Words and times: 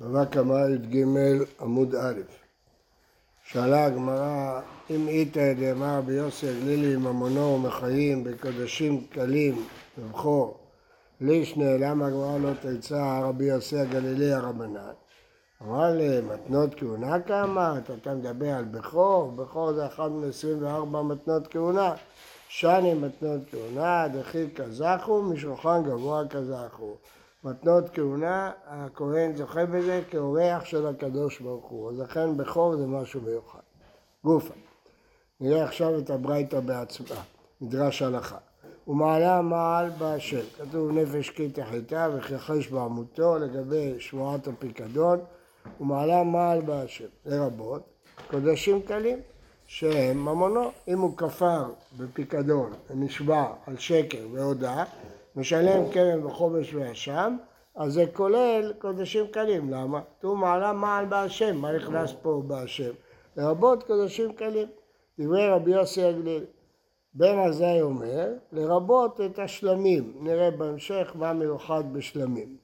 בבא 0.00 0.24
קמא 0.24 0.54
י"ג 0.74 1.04
עמוד 1.60 1.94
א', 1.94 2.20
שאלה 3.44 3.84
הגמרא 3.84 4.60
אם 4.90 5.08
איתא 5.08 5.52
דאמר 5.52 5.98
רבי 5.98 6.12
יוסי 6.12 6.48
הגלילי 6.48 6.96
ממונו 6.96 7.40
ומחיים 7.40 8.24
בקודשים 8.24 9.06
קלים 9.06 9.64
ובכור 9.98 10.58
לישנה 11.20 11.76
למה 11.78 12.06
הגמרא 12.06 12.38
לא 12.38 12.50
תצא 12.60 13.20
רבי 13.22 13.44
יוסי 13.44 13.78
הגלילי 13.78 14.32
הרבנן? 14.32 14.92
אמר 15.62 15.90
לי 15.94 16.20
מתנות 16.20 16.74
כהונה 16.74 17.20
כאמרת 17.20 17.90
אתה 17.90 18.14
מדבר 18.14 18.50
על 18.50 18.64
בכור? 18.64 19.30
בכור 19.30 19.72
זה 19.72 19.86
אחד 19.86 20.10
מ-24 20.10 20.96
מתנות 21.02 21.48
כהונה. 21.48 21.94
שני 22.48 22.94
מתנות 22.94 23.40
כהונה 23.50 24.08
דחיל 24.08 24.48
כזכו 24.54 25.22
משולחן 25.22 25.82
גבוה 25.84 26.28
כזכו 26.28 26.96
מתנות 27.44 27.84
כהונה, 27.92 28.50
הכהן 28.66 29.36
זוכה 29.36 29.66
בזה 29.66 30.02
כאורח 30.10 30.64
של 30.64 30.86
הקדוש 30.86 31.40
ברוך 31.40 31.66
הוא, 31.66 31.90
אז 31.90 31.98
לכן 31.98 32.36
בכור 32.36 32.76
זה 32.76 32.86
משהו 32.86 33.20
מיוחד. 33.20 33.60
גופה. 34.24 34.54
נראה 35.40 35.64
עכשיו 35.64 35.98
את 35.98 36.10
הברייתא 36.10 36.60
בעצמה, 36.60 37.22
מדרש 37.60 38.02
הלכה. 38.02 38.36
ומעלה 38.88 39.42
מעל 39.42 39.90
בהשם, 39.90 40.40
כתוב 40.58 40.90
נפש 40.90 41.30
כי 41.30 41.50
תחיתה 41.50 42.08
וכיחש 42.14 42.68
בעמותו 42.68 43.38
לגבי 43.38 44.00
שבועת 44.00 44.48
הפיקדון, 44.48 45.20
ומעלה 45.80 46.22
מעל 46.22 46.60
בהשם, 46.60 47.04
לרבות 47.26 47.82
קודשים 48.30 48.82
קלים 48.82 49.18
שהם 49.66 50.18
ממונו, 50.18 50.70
אם 50.88 50.98
הוא 50.98 51.16
כפר 51.16 51.72
בפיקדון 51.98 52.72
ונשבע 52.90 53.52
על 53.66 53.76
שקר 53.78 54.26
והודאה 54.32 54.84
משלם 55.36 55.90
קרן 55.92 56.26
וחומש 56.26 56.74
ואשם, 56.74 57.36
אז 57.74 57.92
זה 57.92 58.04
כולל 58.12 58.72
קודשים 58.78 59.26
קלים. 59.26 59.70
למה? 59.70 60.00
כתוב 60.18 60.38
מעלה 60.38 60.72
מעל 60.72 61.06
בהשם, 61.06 61.56
מה 61.56 61.72
נכנס 61.72 62.14
פה 62.22 62.42
בהשם? 62.46 62.90
לרבות 63.36 63.82
קודשים 63.82 64.32
קלים. 64.32 64.68
דברי 65.18 65.48
רבי 65.48 65.70
יוסי 65.70 66.04
הגליל. 66.04 66.44
בן 67.14 67.38
עזאי 67.38 67.82
אומר, 67.82 68.32
לרבות 68.52 69.20
את 69.20 69.38
השלמים. 69.38 70.12
נראה 70.20 70.50
בהמשך 70.50 71.12
מה 71.14 71.32
מיוחד 71.32 71.92
בשלמים. 71.92 72.56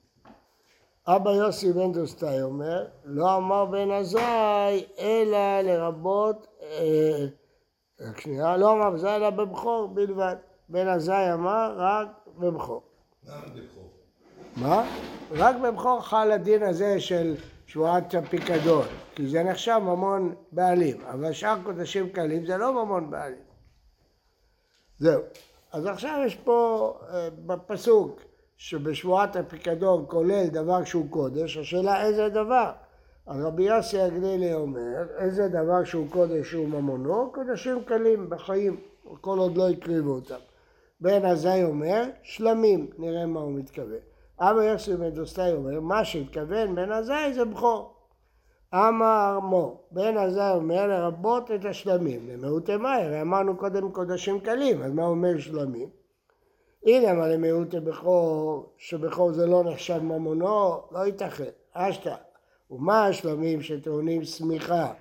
אבא 1.07 1.29
יוסי 1.29 1.73
בן 1.73 1.91
דוסטאי 1.91 2.41
אומר, 2.41 2.85
לא 3.05 3.35
אמר 3.35 3.65
בן 3.65 3.91
עזאי, 3.91 4.85
אלא 4.99 5.61
לרבות, 5.61 6.47
אה, 6.61 7.25
רק 8.01 8.21
שנייה, 8.21 8.57
לא 8.57 8.71
אמר 8.71 8.89
בן 8.89 8.95
עזאי 8.95 9.15
אלא 9.15 9.29
בבכור 9.29 9.87
בלבד. 9.87 10.35
בן 10.69 10.87
עזאי 10.87 11.33
אמר 11.33 11.75
רק 11.77 12.07
בבכור. 12.37 12.81
מה? 14.57 14.85
רק 15.31 15.55
בבכור 15.55 16.01
חל 16.01 16.31
הדין 16.31 16.63
הזה 16.63 16.99
של 16.99 17.35
שבועת 17.67 18.15
הפיקדון, 18.15 18.85
כי 19.15 19.27
זה 19.27 19.43
נחשב 19.43 19.79
ממון 19.81 20.35
בעלים, 20.51 21.01
אבל 21.01 21.33
שאר 21.33 21.57
קודשים 21.63 22.09
קלים 22.09 22.45
זה 22.45 22.57
לא 22.57 22.83
ממון 22.83 23.11
בעלים. 23.11 23.47
זהו. 24.99 25.21
אז 25.71 25.85
עכשיו 25.85 26.19
יש 26.25 26.35
פה 26.35 26.93
אה, 27.09 27.29
בפסוק 27.45 28.21
שבשבועת 28.57 29.35
הפיקדון 29.35 30.05
כולל 30.07 30.47
דבר 30.47 30.83
שהוא 30.83 31.09
קודש, 31.09 31.57
השאלה 31.57 32.05
איזה 32.05 32.29
דבר. 32.29 32.71
אז 33.27 33.45
רבי 33.45 33.63
יוסי 33.63 33.99
הגלילי 33.99 34.53
אומר, 34.53 35.07
איזה 35.17 35.47
דבר 35.47 35.83
שהוא 35.83 36.09
קודש 36.09 36.51
הוא 36.51 36.67
ממונו, 36.67 37.31
קודשים 37.33 37.83
קלים 37.83 38.29
בחיים, 38.29 38.79
כל 39.21 39.37
עוד 39.37 39.57
לא 39.57 39.69
הקריבו 39.69 40.11
אותם. 40.11 40.35
בן 41.01 41.25
עזאי 41.25 41.63
אומר, 41.63 42.03
שלמים, 42.23 42.89
נראה 42.97 43.25
מה 43.25 43.39
הוא 43.39 43.53
מתכוון. 43.53 43.99
אבא 44.39 44.63
יוסי 44.63 44.95
בן 44.95 45.09
דוסטאי 45.09 45.53
אומר, 45.53 45.79
מה 45.79 46.05
שהתכוון 46.05 46.75
בן 46.75 46.91
עזאי 46.91 47.33
זה 47.33 47.45
בכור. 47.45 47.93
אמר 48.73 49.39
מו, 49.39 49.81
בן 49.91 50.17
עזאי 50.17 50.51
אומר 50.55 50.87
לרבות 50.87 51.51
את 51.51 51.65
השלמים, 51.65 52.29
למיעוט 52.29 52.69
מאי, 52.69 53.03
הרי 53.03 53.21
אמרנו 53.21 53.57
קודם 53.57 53.91
קודשים 53.91 54.39
קלים, 54.39 54.83
אז 54.83 54.91
מה 54.91 55.05
אומר 55.05 55.37
שלמים? 55.37 55.89
הנה 56.85 57.13
מה 57.13 57.27
למיעוט 57.27 57.75
בכור, 57.75 58.73
שבכור 58.77 59.31
זה 59.31 59.45
לא 59.45 59.63
נחשב 59.63 59.99
ממונו, 60.03 60.81
לא 60.91 61.05
ייתכן, 61.05 61.49
אשתא. 61.73 62.15
ומה 62.71 63.05
השלמים 63.05 63.61
שטעונים 63.61 64.23
שמיכה 64.23 64.93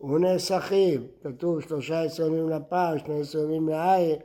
ונאסכים, 0.00 1.06
כתוב 1.22 1.60
שלושה 1.60 2.02
עשרה 2.02 2.26
ימים 2.26 2.48
לפעם, 2.48 2.98
שני 2.98 3.20
עשרה 3.20 3.42
ימים 3.42 3.68
לעין, 3.68 4.18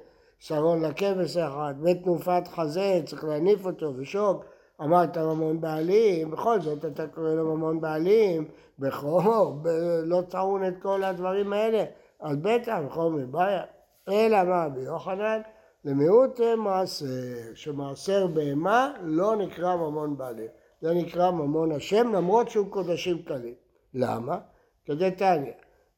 שרון 0.45 0.85
לכבש 0.85 1.37
אחד, 1.37 1.73
ותנופת 1.81 2.47
חזה, 2.47 3.01
צריך 3.05 3.23
להניף 3.23 3.65
אותו 3.65 3.93
ושוק, 3.95 4.45
אמרת 4.81 5.17
ממון 5.17 5.61
בעלים, 5.61 6.31
בכל 6.31 6.61
זאת 6.61 6.85
אתה 6.85 7.07
קורא 7.07 7.29
לו 7.29 7.55
ממון 7.55 7.81
בעלים, 7.81 8.47
בכור, 8.79 9.55
לא 10.03 10.21
טעון 10.21 10.67
את 10.67 10.73
כל 10.81 11.03
הדברים 11.03 11.53
האלה, 11.53 11.83
אז 12.19 12.37
בטח, 12.37 12.77
בכור 12.85 13.09
מבעיה. 13.09 13.63
אלא 14.09 14.43
מה, 14.43 14.69
ביוחנן? 14.69 15.41
למיעוט 15.85 16.39
מעשר, 16.57 17.05
שמעשר 17.53 18.27
בהמה 18.27 18.93
לא 19.01 19.35
נקרא 19.35 19.75
ממון 19.75 20.17
בעלים, 20.17 20.49
זה 20.81 20.93
נקרא 20.93 21.31
ממון 21.31 21.71
השם 21.71 22.13
למרות 22.13 22.49
שהוא 22.49 22.67
קודשים 22.69 23.21
קלים. 23.21 23.55
למה? 23.93 24.37
כדתניא, 24.85 25.51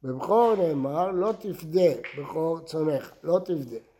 בבכור 0.03 0.53
נאמר 0.57 1.11
לא 1.11 1.31
תפדה, 1.39 1.91
בכור 2.17 2.59
צונך, 2.59 3.11
לא 3.23 3.39
תפדה. 3.45 3.94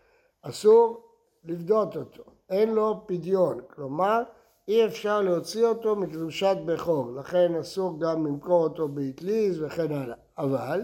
אסור 0.49 1.01
לפדות 1.43 1.97
אותו, 1.97 2.23
אין 2.49 2.73
לו 2.73 3.01
פדיון, 3.05 3.61
כלומר 3.75 4.23
אי 4.67 4.85
אפשר 4.85 5.21
להוציא 5.21 5.65
אותו 5.65 5.95
מקדושת 5.95 6.57
בכור, 6.65 7.11
לכן 7.11 7.55
אסור 7.55 7.99
גם 7.99 8.27
למכור 8.27 8.63
אותו 8.63 8.87
באטליז 8.87 9.61
וכן 9.61 9.91
הלאה, 9.91 10.15
אבל 10.37 10.81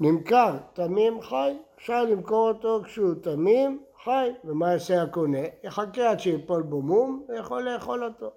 נמכר. 0.00 0.56
תמים 0.72 1.22
חי, 1.22 1.56
אפשר 1.76 2.04
למכור 2.04 2.48
אותו 2.48 2.80
כשהוא 2.84 3.14
תמים 3.22 3.82
חי, 4.04 4.30
ומה 4.44 4.72
יעשה 4.72 5.02
הקונה? 5.02 5.38
יחכה 5.64 6.10
עד 6.10 6.20
שיפול 6.20 6.62
בו 6.62 6.82
מום 6.82 7.26
ויכול 7.28 7.62
לאכול 7.62 8.04
אותו, 8.04 8.30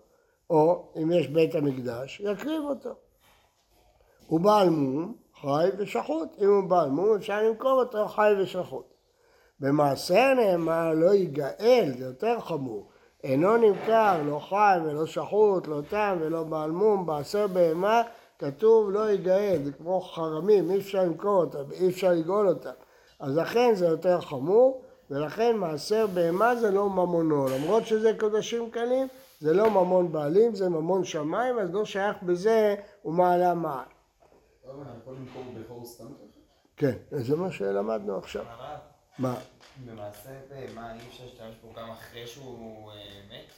או 0.49 0.91
אם 1.01 1.11
יש 1.11 1.27
בית 1.27 1.55
המקדש 1.55 2.19
יקריב 2.19 2.63
אותו. 2.63 2.95
הוא 4.27 4.39
בעל 4.39 4.69
מום 4.69 5.15
חי 5.41 5.69
ושחוט, 5.77 6.29
אם 6.41 6.49
הוא 6.49 6.69
בעל 6.69 6.89
מום 6.89 7.15
אפשר 7.15 7.43
למכור 7.43 7.71
אותו 7.71 8.07
חי 8.07 8.33
ושחוט. 8.39 8.96
במעשר 9.59 10.33
נאמר 10.33 10.93
לא 10.93 11.13
ייגאל, 11.13 11.93
זה 11.97 12.05
יותר 12.05 12.39
חמור. 12.39 12.87
אינו 13.23 13.57
נמכר, 13.57 14.21
לא 14.25 14.39
חי 14.39 14.77
ולא 14.85 15.05
שחוט, 15.05 15.67
לא 15.67 15.81
תם 15.89 16.17
ולא 16.21 16.43
בעל 16.43 16.71
מום, 16.71 17.05
בעשר 17.05 17.47
בהמה 17.47 18.01
כתוב 18.39 18.91
לא 18.91 19.09
ייגאל, 19.09 19.59
זה 19.63 19.71
כמו 19.71 20.01
חרמים, 20.01 20.71
אי 20.71 20.77
אפשר 20.77 21.03
למכור 21.03 21.41
אותם, 21.43 21.71
אי 21.71 21.89
אפשר 21.89 22.11
לגאול 22.11 22.49
אותם. 22.49 22.71
אז 23.19 23.37
לכן 23.37 23.75
זה 23.75 23.85
יותר 23.85 24.21
חמור, 24.21 24.81
ולכן 25.09 25.57
מעשר 25.57 26.07
בהמה 26.07 26.55
זה 26.55 26.71
לא 26.71 26.89
ממונו, 26.89 27.45
למרות 27.47 27.85
שזה 27.85 28.11
קודשים 28.19 28.71
קלים, 28.71 29.07
זה 29.39 29.53
לא 29.53 29.69
ממון 29.69 30.11
בעלים, 30.11 30.55
זה 30.55 30.69
ממון 30.69 31.03
שמיים, 31.03 31.59
אז 31.59 31.73
לא 31.73 31.85
שייך 31.85 32.23
בזה 32.23 32.75
ומעלה 33.05 33.53
מעל. 33.53 33.85
כן, 36.77 36.93
זה 37.11 37.35
מה 37.35 37.51
שלמדנו 37.51 38.17
עכשיו. 38.17 38.45
מה? 39.19 39.35
במעשה 39.85 40.29
בהמה 40.49 40.93
אי 40.93 40.99
אפשר 41.07 41.23
להשתמש 41.23 41.55
בו 41.61 41.73
גם 41.73 41.89
אחרי 41.89 42.27
שהוא 42.27 42.91
אה, 42.91 42.95
מת? 43.29 43.53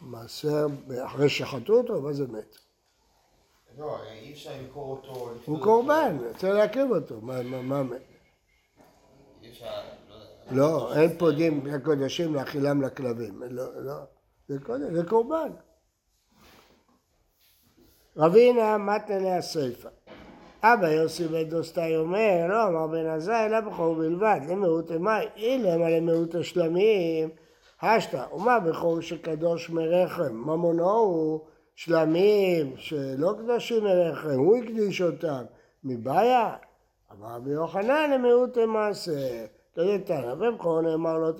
מעשר, 0.00 0.66
אחרי 1.04 1.28
שחטו 1.28 1.72
אותו? 1.72 2.00
מה 2.00 2.12
זה 2.12 2.26
מת? 2.26 2.56
לא, 3.78 4.02
אי 4.10 4.32
אפשר 4.32 4.50
למכור 4.62 4.96
אותו... 4.96 5.34
הוא 5.44 5.62
קורבן, 5.62 6.18
צריך 6.36 6.54
להקריב 6.54 6.90
אותו, 6.90 7.20
מה, 7.20 7.42
מה, 7.42 7.62
מה 7.62 7.82
מת? 7.82 8.02
אי 9.42 9.50
אפשר... 9.50 9.80
לא, 10.50 10.94
אין 10.96 11.18
פודים 11.18 11.66
את 11.66 11.80
הקודשים 11.80 12.34
להאכילם 12.34 12.82
לכלבים, 12.82 13.42
לא, 13.50 13.84
לא, 13.84 13.96
זה 14.48 14.58
קודם, 14.64 14.94
זה 14.94 15.02
קורבן. 15.08 15.52
רבינא 18.16 18.78
מתני 18.78 19.18
לה 19.18 19.35
אסיפא. 19.35 19.88
אבא 20.62 20.88
יוסי 20.88 21.28
בן 21.28 21.42
דוסתאי 21.42 21.96
אומר, 21.96 22.46
לא 22.48 22.66
אמר 22.66 22.86
בן 22.86 23.06
עזאי 23.06 23.46
אלא 23.46 23.60
בבכור 23.60 23.94
בלבד, 23.94 24.40
למעוטי 24.48 24.92
מאי, 24.92 25.10
אילימא 25.36 25.90
למעוטי 25.90 26.34
שלמים, 26.34 27.28
השתא, 27.82 28.24
ומה 28.34 28.60
בכור 28.60 29.00
שקדוש 29.00 29.70
מרחם, 29.70 30.34
ממונו 30.34 30.90
הוא 30.90 31.40
שלמים 31.74 32.72
שלא 32.76 33.32
קדושים 33.38 33.84
מרחם, 33.84 34.38
הוא 34.38 34.56
הקדיש 34.56 35.02
אותם, 35.02 35.42
מבעיה? 35.84 36.54
אמר 37.12 37.36
רבי 37.36 37.50
יוחנן 37.50 38.10
למיעוט 38.10 38.58
מעשה, 38.58 39.46
כזה 39.74 39.98
תנא, 40.04 40.34
ובכור 40.38 40.80
נאמר 40.80 41.18
לא 41.18 41.30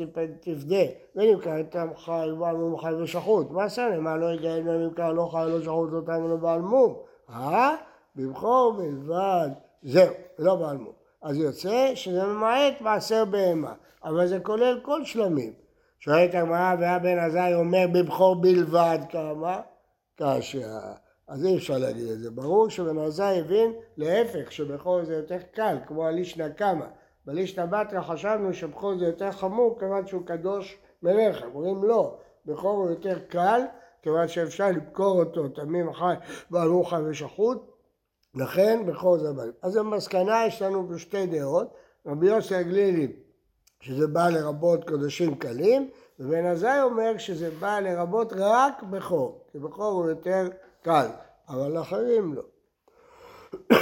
תפדה, 0.41 0.85
ונמכר 1.17 1.57
איתם 1.57 1.89
חי 1.97 2.29
ובעל 2.33 2.57
מום 2.57 2.79
חי 2.79 2.95
ושחוט, 2.95 3.51
מעשה 3.51 3.89
נאמר 3.89 4.17
לא 4.17 4.33
יגאל 4.33 4.69
ונמכר 4.69 5.13
לא 5.13 5.29
חי 5.33 5.45
ולא 5.47 5.63
שחוט 5.63 5.93
אותם 5.93 6.25
ולא 6.25 6.37
בעל 6.37 6.61
מום, 6.61 6.95
אה? 7.31 7.77
בבחור 8.17 8.73
בלבד, 8.73 9.49
זהו, 9.83 10.15
לא 10.39 10.55
בעל 10.57 10.77
מום. 10.77 10.93
אז 11.23 11.37
יוצא 11.37 11.95
שזה 11.95 12.25
ממעט 12.25 12.81
מעשר 12.81 13.25
בהמה, 13.25 13.75
אבל 14.05 14.27
זה 14.27 14.41
כולל 14.41 14.81
כל 14.83 15.05
שלמים. 15.05 15.53
שואלת 16.01 16.35
הגמרא, 16.35 16.75
והיה 16.81 16.99
בן 16.99 17.19
עזאי 17.19 17.55
אומר 17.55 17.87
בבחור 17.95 18.35
בלבד 18.35 18.99
כמה? 19.11 19.61
כאשר. 20.17 20.69
אז 21.29 21.45
אי 21.45 21.57
אפשר 21.57 21.79
להגיד 21.79 22.09
את 22.09 22.19
זה. 22.19 22.31
ברור 22.31 22.69
שבן 22.69 22.99
עזאי 22.99 23.41
הבין 23.41 23.73
להפך, 23.97 24.53
שבכור 24.53 25.05
זה 25.05 25.15
יותר 25.15 25.39
קל, 25.53 25.77
כמו 25.87 26.07
הלישנא 26.07 26.49
קמא. 26.49 26.87
בלישנא 27.27 27.67
בתרא 27.67 28.01
חשבנו 28.01 28.55
שבכור 28.55 28.99
זה 28.99 29.05
יותר 29.05 29.33
חמור, 29.33 29.79
כיוון 29.79 30.07
שהוא 30.07 30.27
קדוש 30.27 30.79
מלך. 31.03 31.43
אומרים 31.55 31.85
לא, 31.85 32.19
בכור 32.47 32.77
הוא 32.77 32.91
יותר 32.91 33.19
קל, 33.29 33.61
כיוון 34.03 34.29
שאפשר 34.29 34.69
למכור 34.69 35.19
אותו 35.19 35.49
תמים 35.49 35.93
חי 35.93 36.15
בעל 36.51 36.69
רוחב 36.69 37.03
ושחוט, 37.07 37.68
לכן 38.39 38.87
בכור 38.87 39.19
זה 39.19 39.33
בעל. 39.33 39.53
אז 39.63 39.77
במסקנה 39.77 40.47
יש 40.47 40.63
לנו 40.63 40.89
בשתי 40.89 41.27
דעות, 41.27 41.75
רבי 42.07 42.27
יוסי 42.27 42.55
הגלילי 42.55 43.13
שזה 43.81 44.07
בא 44.07 44.29
לרבות 44.29 44.89
קודשים 44.89 45.35
קלים, 45.35 45.91
ובן 46.19 46.45
עזאי 46.45 46.83
אומר 46.83 47.19
שזה 47.19 47.51
בא 47.51 47.81
לרבות 47.81 48.33
רק 48.37 48.83
בכור, 48.83 49.45
כי 49.53 49.59
בכור 49.59 49.93
הוא 49.93 50.09
יותר 50.09 50.49
קל, 50.83 51.07
אבל 51.49 51.81
אחרים 51.81 52.35
לא. 52.35 52.43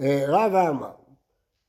אה, 0.00 0.24
רב 0.28 0.54
אמר, 0.54 0.90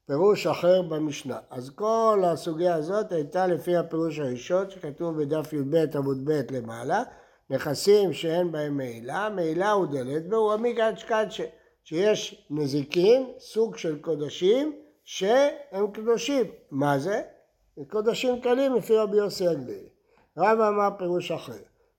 פירוש 0.06 0.48
אחר 0.48 0.82
במשנה. 0.82 1.40
אז 1.50 1.70
כל 1.70 2.24
הסוגיה 2.26 2.76
הזאת 2.76 3.12
הייתה 3.12 3.48
לפי 3.48 3.78
הפירוש 3.78 4.20
הראשון 4.20 4.70
שכתוב 4.70 5.22
בדף 5.22 5.54
י"ב 5.54 5.76
עמוד 5.96 6.26
ב' 6.26 6.42
למעלה, 6.52 7.04
נכסים 7.50 8.14
שאין 8.14 8.52
בהם 8.52 8.78
מעילה, 8.78 9.30
מעילה 9.30 9.72
הוא 9.72 9.86
דלת 9.86 10.24
והוא 10.30 10.54
עמיגת 10.54 11.04
קדשה, 11.08 11.44
שיש 11.84 12.46
נזיקין, 12.50 13.28
סוג 13.40 13.78
של 13.78 14.00
קודשים, 14.00 14.76
שהם 15.04 15.92
קדושים. 15.94 16.46
מה 16.72 17.00
זה? 17.00 17.22
קודשים 17.90 18.42
קלים 18.42 18.76
לפי 18.76 18.96
רבי 18.96 19.18
יוסי 19.18 19.48
הגלילי. 19.48 19.90
רב 20.38 20.60
אמר 20.60 20.90
פירוש 20.98 21.32
אחר. 21.32 21.54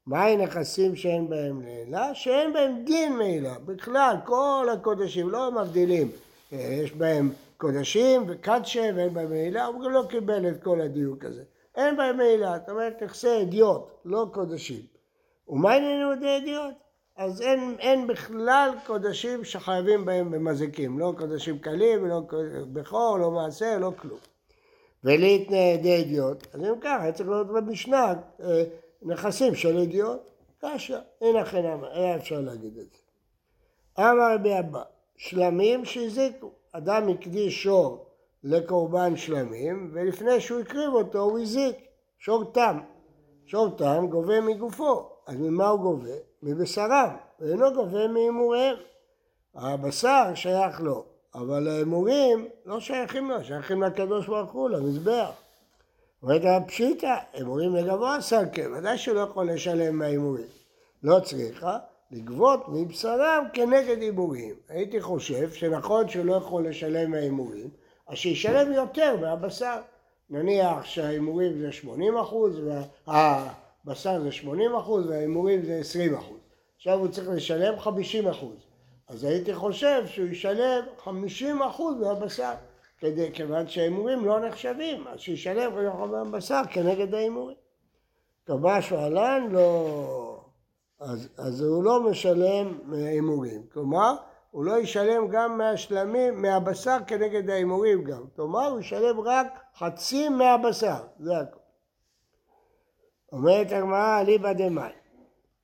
מהי 0.07 0.37
נכסים 0.37 0.97
שאין 0.97 1.29
בהם 1.29 1.63
לעילה? 1.63 2.15
שאין 2.15 2.53
בהם 2.53 2.85
דין 2.85 3.17
מעילה. 3.17 3.55
בכלל, 3.67 4.17
כל 4.25 4.67
הקודשים, 4.73 5.31
לא 5.31 5.53
מבדילים. 5.53 6.11
יש 6.53 6.93
בהם 6.93 7.33
קודשים 7.57 8.25
וקדשה 8.29 8.91
ואין 8.97 9.15
בהם 9.15 9.31
מעילה, 9.31 9.67
הוא 9.67 9.85
גם 9.85 9.91
לא 9.91 10.03
קיבל 10.09 10.49
את 10.49 10.63
כל 10.63 10.81
הדיוק 10.81 11.25
הזה. 11.25 11.43
אין 11.77 11.97
בהם 11.97 12.17
מעילה, 12.17 12.59
זאת 12.59 12.69
אומרת 12.69 13.03
נכסי 13.03 13.43
אדיוט, 13.43 13.83
לא 14.05 14.27
קודשים. 14.33 15.00
ומה 15.51 15.75
עניינו 15.75 16.15
די 16.21 16.37
אדיוט? 16.37 16.75
אז 17.17 17.43
אין, 17.43 17.77
אין 17.79 18.07
בכלל 18.07 18.71
קודשים 18.87 19.45
שחייבים 19.45 20.05
בהם 20.05 20.31
במזיקים, 20.31 20.99
לא 20.99 21.13
קודשים 21.19 21.59
קלים, 21.59 22.07
לא 22.07 22.21
בכור, 22.73 23.19
לא 23.19 23.31
מעשר, 23.31 23.79
לא 23.79 23.93
כלום. 23.97 24.19
ולהתנאה 25.05 25.77
די 25.83 26.01
אדיוט, 26.03 26.47
אז 26.55 26.61
אם 26.61 26.81
ככה, 26.81 27.13
צריך 27.13 27.29
להיות 27.29 27.47
במשנה 27.47 28.15
אה, 28.41 28.65
נכסים 29.03 29.55
של 29.55 29.79
אדיוט, 29.79 30.31
קשה, 30.61 31.01
הנה 31.21 31.45
חינם, 31.45 31.85
היה 31.93 32.17
אפשר 32.17 32.41
להגיד 32.41 32.79
את 32.79 32.87
זה. 32.93 33.03
אמר 33.99 34.35
רבי 34.35 34.59
אבא, 34.59 34.83
שלמים 35.17 35.85
שהזיקו, 35.85 36.51
אדם 36.73 37.09
הקדיש 37.09 37.63
שור 37.63 38.07
לקורבן 38.45 39.17
שלמים, 39.17 39.91
ולפני 39.93 40.41
שהוא 40.41 40.61
הקריב 40.61 40.93
אותו 40.93 41.21
הוא 41.21 41.39
הזיק, 41.39 41.77
שור 42.19 42.45
תם. 42.45 42.81
שור 43.47 43.69
תם 43.77 44.07
גובה 44.11 44.41
מגופו, 44.41 45.09
אז 45.31 45.37
ממה 45.37 45.69
הוא 45.69 45.81
גובה? 45.81 46.15
מבשרם, 46.43 47.17
ואינו 47.41 47.73
גובה 47.75 48.09
מהימוריהם. 48.09 48.77
הבשר 49.55 50.35
שייך 50.35 50.81
לו, 50.81 51.05
אבל 51.35 51.69
ההימורים 51.69 52.49
לא 52.67 52.81
שייכים 52.81 53.31
לו, 53.31 53.45
שייכים 53.45 53.83
לקדוש 53.83 54.27
ברוך 54.27 54.53
הוא, 54.53 54.71
למזבח. 54.71 55.31
אומרת 56.23 56.43
הפשיטה, 56.45 57.17
הימורים 57.33 57.77
לגבוה 57.77 58.21
סלקה, 58.21 58.63
ודאי 58.79 58.99
שהוא 58.99 59.15
לא 59.15 59.21
יכול 59.21 59.51
לשלם 59.51 59.97
מההימורים. 59.97 60.47
לא 61.03 61.21
צריכה 61.21 61.79
לגבות 62.11 62.69
מבשרם 62.69 63.45
כנגד 63.53 64.01
הימורים. 64.01 64.55
הייתי 64.69 65.01
חושב 65.01 65.53
שנכון 65.53 66.09
שהוא 66.09 66.25
לא 66.25 66.35
יכול 66.35 66.69
לשלם 66.69 67.11
מההימורים, 67.11 67.71
אז 68.09 68.17
שישלם 68.17 68.73
יותר 68.73 69.17
מהבשר. 69.21 69.77
נניח 70.31 70.85
שההימורים 70.85 71.61
זה 71.61 71.73
80 71.73 72.17
אחוז, 72.17 72.61
והבשר 73.85 74.21
זה 74.21 74.33
80 74.33 74.75
אחוז 74.75 75.07
וההימורים 75.07 75.65
זה 75.65 75.75
20 75.75 76.15
אחוז. 76.15 76.39
עכשיו 76.77 76.99
הוא 76.99 77.09
צריך 77.09 77.29
לשלם 77.29 77.79
50 77.79 78.29
אחוז. 78.29 78.57
אז 79.09 79.25
הייתי 79.25 79.55
חושב 79.55 80.03
שהוא 80.07 80.27
ישלם 80.27 80.85
50 80.99 81.63
אחוז 81.63 81.97
מהבשר, 81.97 82.53
כדי, 82.99 83.31
כיוון 83.33 83.69
שההימורים 83.69 84.25
לא 84.25 84.41
נחשבים, 84.41 85.09
אז 85.09 85.21
שישלם 85.21 85.71
50 85.71 85.89
אחוז 85.89 86.11
מהבשר 86.11 86.61
כנגד 86.71 87.15
ההימורים. 87.15 87.57
קבע 88.45 88.81
שואלן 88.81 89.49
לא... 89.51 90.41
אז, 91.01 91.29
אז 91.39 91.63
הוא 91.63 91.85
לא 91.85 92.11
משלם 92.11 92.79
מההימורים. 92.85 93.63
כלומר, 93.73 94.15
הוא 94.51 94.65
לא 94.65 94.79
ישלם 94.79 95.29
גם 95.29 95.59
מהשלמים, 95.59 96.43
מהבשר 96.43 96.97
כנגד 97.07 97.51
ההימורים 97.51 98.05
גם. 98.05 98.23
כלומר, 98.37 98.67
הוא 98.67 98.81
ישלם 98.81 99.21
רק 99.21 99.47
חצי 99.79 100.29
מהבשר, 100.29 101.01
זה 101.19 101.39
הכול. 101.39 101.60
אומרת 103.33 103.73
הגמרא, 103.73 104.21
אליבא 104.21 104.53
דמאי. 104.53 104.93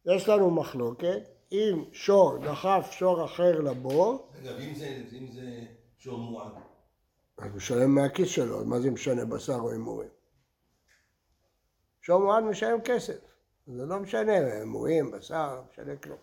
יש 0.07 0.29
לנו 0.29 0.51
מחלוקת, 0.51 1.29
אם 1.53 1.85
שור 1.93 2.39
דחף 2.39 2.89
שור 2.91 3.25
אחר 3.25 3.61
לבור... 3.61 4.29
זה, 4.43 4.57
אם 5.13 5.27
זה 5.33 5.61
שור 5.99 6.19
מועד? 6.19 6.53
אז 7.39 7.49
הוא 7.49 7.57
משלם 7.57 7.95
מהכיס 7.95 8.29
שלו, 8.29 8.65
מה 8.65 8.81
זה 8.81 8.91
משנה 8.91 9.25
בשר 9.25 9.55
או 9.55 9.71
הימורים? 9.71 10.09
שור 12.03 12.21
מועד 12.21 12.45
משלם 12.45 12.81
כסף, 12.81 13.19
זה 13.67 13.87
לא 13.87 13.99
משנה, 13.99 14.33
הימורים, 14.33 15.11
בשר, 15.11 15.55
לא 15.55 15.63
משנה 15.73 15.97
כלום. 15.97 16.19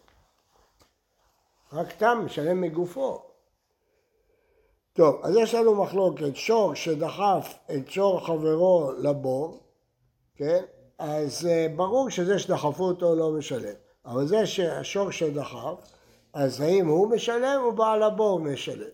רק 1.73 1.91
תם 1.91 2.21
משלם 2.25 2.61
מגופו. 2.61 3.23
טוב, 4.93 5.21
אז 5.23 5.35
יש 5.35 5.53
לנו 5.53 5.83
מחלוקת, 5.83 6.35
שור 6.35 6.73
שדחף 6.73 7.53
את 7.75 7.89
שור 7.89 8.25
חברו 8.25 8.91
לבור, 8.97 9.63
כן? 10.35 10.63
אז 10.99 11.45
uh, 11.45 11.75
ברור 11.75 12.09
שזה 12.09 12.39
שדחפו 12.39 12.83
אותו 12.83 13.15
לא 13.15 13.31
משלם. 13.31 13.73
אבל 14.05 14.27
זה 14.27 14.45
שהשור 14.45 15.11
שדחף, 15.11 15.73
אז 16.33 16.61
האם 16.61 16.87
הוא 16.87 17.09
משלם 17.09 17.61
או 17.63 17.71
בעל 17.75 18.03
הבור 18.03 18.39
משלם? 18.39 18.89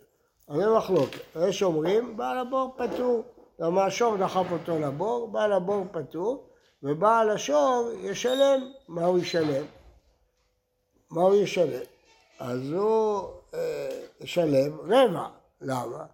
זה 0.55 0.69
מחלוקת. 0.77 1.19
יש 1.47 1.63
אומרים, 1.63 2.17
בעל 2.17 2.37
הבור 2.37 2.75
פטור. 2.77 3.23
למה 3.59 3.85
השור 3.85 4.17
דחף 4.17 4.45
אותו 4.51 4.79
לבור, 4.79 5.27
בעל 5.27 5.53
הבור 5.53 5.85
פטור, 5.91 6.43
ובעל 6.83 7.29
השור 7.29 7.91
ישלם. 8.01 8.71
מה 8.87 9.05
הוא 9.05 9.19
ישלם? 9.19 9.65
מה 11.11 11.21
הוא 11.21 11.35
ישלם? 11.35 11.83
אז 12.39 12.71
הוא 12.71 13.21
אה, 13.53 13.89
ישלם 14.21 14.77
רבע. 14.79 15.27
למה? 15.61 16.05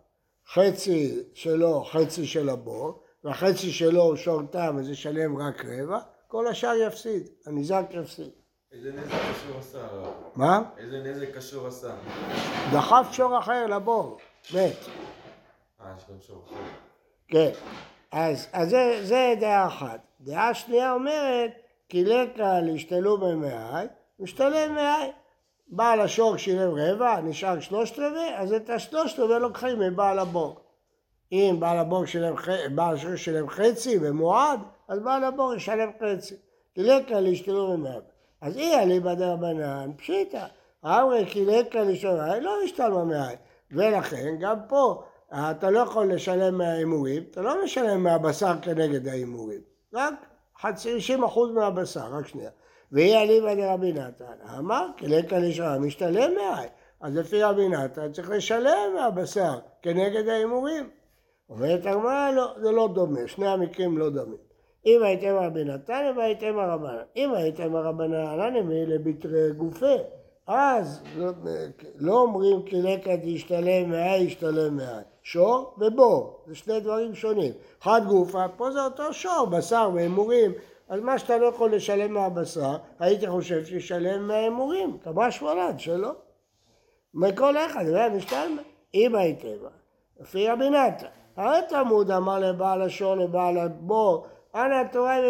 חצי 0.54 1.24
שלו, 1.34 1.84
חצי 1.84 2.26
של 2.26 2.50
הבור, 2.50 3.00
והחצי 3.26 3.72
שלו 3.72 4.02
הוא 4.02 4.16
שור 4.16 4.42
תם, 4.52 4.78
אז 4.80 4.90
ישלם 4.90 5.38
רק 5.38 5.66
רבע, 5.66 6.00
כל 6.28 6.48
השאר 6.48 6.76
יפסיד, 6.88 7.30
הניזק 7.46 7.86
יפסיד. 7.92 8.30
איזה 8.72 8.92
נזק 8.92 9.12
קשור 9.12 9.60
עשה? 9.60 9.88
מה? 10.36 10.62
איזה 10.78 11.04
נזק 11.04 11.36
קשור 11.36 11.68
עשה? 11.68 11.96
דחף 12.74 13.08
שור 13.12 13.40
אחר 13.40 13.68
לבור, 13.68 14.18
מת. 14.54 14.58
אה, 15.82 15.94
יש 15.98 16.04
גם 16.10 16.16
שור 16.22 16.44
אחר. 16.48 16.56
כן. 17.28 17.52
אז, 18.12 18.48
אז 18.54 18.70
זה, 18.70 19.00
זה 19.04 19.34
דעה 19.40 19.68
אחת. 19.68 20.00
דעה 20.22 20.54
שנייה 20.54 20.94
אומרת, 20.94 21.52
כי 21.90 22.04
לקה 22.04 22.60
להשתלו 22.62 23.18
במאי, 23.18 23.86
משתלם 24.20 24.76
מאי. 24.76 25.12
בעל 25.68 26.02
השור 26.02 26.38
שילם 26.38 26.72
רבע, 26.76 27.22
נשאר 27.22 27.60
שלושת 27.60 28.00
רבעי, 28.00 28.36
אז 28.36 28.54
את 28.54 28.70
השלושת 28.70 29.20
רבעי 29.20 29.40
לוקחים 29.40 29.80
מבעל 29.80 30.20
הבור. 30.20 30.65
אם 31.32 31.56
בעל 31.60 31.78
הבור 31.78 32.06
שילם, 32.06 32.36
בעל 32.76 32.96
השור 32.96 33.16
שילם 33.16 33.50
חצי 33.50 34.00
במועד, 34.00 34.60
אז 34.88 35.00
בעל 35.00 35.24
הבור 35.24 35.54
ישלם 35.54 35.90
חצי. 36.02 36.36
לקה 36.78 37.20
להשתלו 37.20 37.72
במאי. 37.74 38.00
אז 38.42 38.58
אי 38.58 38.76
אליבא 38.76 39.14
דרבנן, 39.14 39.92
פשיטא. 39.98 40.46
אמרי 40.86 41.26
כי 41.26 41.46
לקה 41.46 41.82
לשון 41.82 42.20
לא 42.42 42.58
השתלמה 42.64 43.04
מאי. 43.04 43.36
ולכן 43.72 44.36
גם 44.40 44.56
פה 44.68 45.04
אתה 45.34 45.70
לא 45.70 45.80
יכול 45.80 46.14
לשלם 46.14 46.58
מההימורים, 46.58 47.24
אתה 47.32 47.42
לא 47.42 47.64
משלם 47.64 48.04
מהבשר 48.04 48.54
כנגד 48.62 49.08
ההימורים. 49.08 49.62
רק 49.94 50.14
חצי, 50.62 51.02
60 51.02 51.24
אחוז 51.24 51.52
מהבשר, 51.52 52.08
רק 52.12 52.28
שנייה. 52.28 52.50
ואי 52.92 53.18
אליבא 53.18 53.56
דרבי 53.56 53.94
נתן, 53.94 54.26
אמר 54.58 54.88
כי 54.98 55.08
לקה 55.08 55.40
לשון 55.40 55.84
משתלם 55.84 56.36
מאי. 56.36 56.68
אז 57.02 57.16
לפי 57.16 57.44
רבי 57.44 57.70
נתן 57.70 58.12
צריך 58.12 58.30
לשלם 58.30 58.94
מהבשר 58.96 59.60
כנגד 59.82 60.28
ההימורים. 60.28 60.90
אומרת 61.50 61.86
הגמרא, 61.86 62.32
לא, 62.32 62.54
זה 62.62 62.72
לא 62.72 62.90
דומה, 62.94 63.28
שני 63.28 63.48
המקרים 63.48 63.98
לא 63.98 64.10
דומים. 64.10 64.38
אם 64.86 65.04
הייתם 65.04 65.36
רבי 65.36 65.64
נתן, 65.64 66.14
והייתם 66.18 66.60
הרבנן. 66.60 67.04
אם 67.16 67.34
הייתם 67.34 67.76
הרבנן, 67.76 68.40
הנמי 68.40 68.86
לביטרי 68.86 69.52
גופה. 69.52 69.96
אז 70.48 71.04
לא, 71.18 71.32
לא 71.96 72.14
אומרים 72.14 72.62
כי 72.64 72.82
לקט 72.82 73.20
ישתלם 73.24 73.90
מאי, 73.90 74.18
ישתלם 74.18 74.78
מאי. 74.78 75.04
שור 75.24 75.76
ובור, 75.78 76.44
זה 76.48 76.56
שני 76.56 76.80
דברים 76.80 77.16
שונים. 77.16 77.54
חד 77.82 78.02
גופה, 78.08 78.46
פה 78.58 78.72
זה 78.72 78.86
אותו 78.86 79.14
שור, 79.14 79.46
בשר 79.52 79.90
והימורים, 79.94 80.52
אז 80.90 81.02
מה 81.02 81.20
שאתה 81.20 81.38
לא 81.38 81.46
יכול 81.46 81.76
לשלם 81.76 82.14
מהבשר, 82.14 82.78
הייתי 83.00 83.28
חושב 83.28 83.66
שישלם 83.66 84.28
מההימורים, 84.28 84.98
כמה 85.04 85.32
שמונד 85.32 85.80
שלא. 85.80 86.12
מכל 87.14 87.58
אחד, 87.58 87.86
זה 87.86 88.08
משתלמה. 88.18 88.62
אם 88.94 89.16
הייתם, 89.16 89.48
לפי 90.20 90.48
רבי 90.48 90.70
נתן. 90.70 91.08
הרי 91.38 91.60
תלמוד 91.70 92.12
אמר 92.12 92.40
לבעל 92.40 92.82
השור 92.82 93.16
לבעל 93.16 93.58
הבור, 93.58 94.26
אנא 94.56 94.84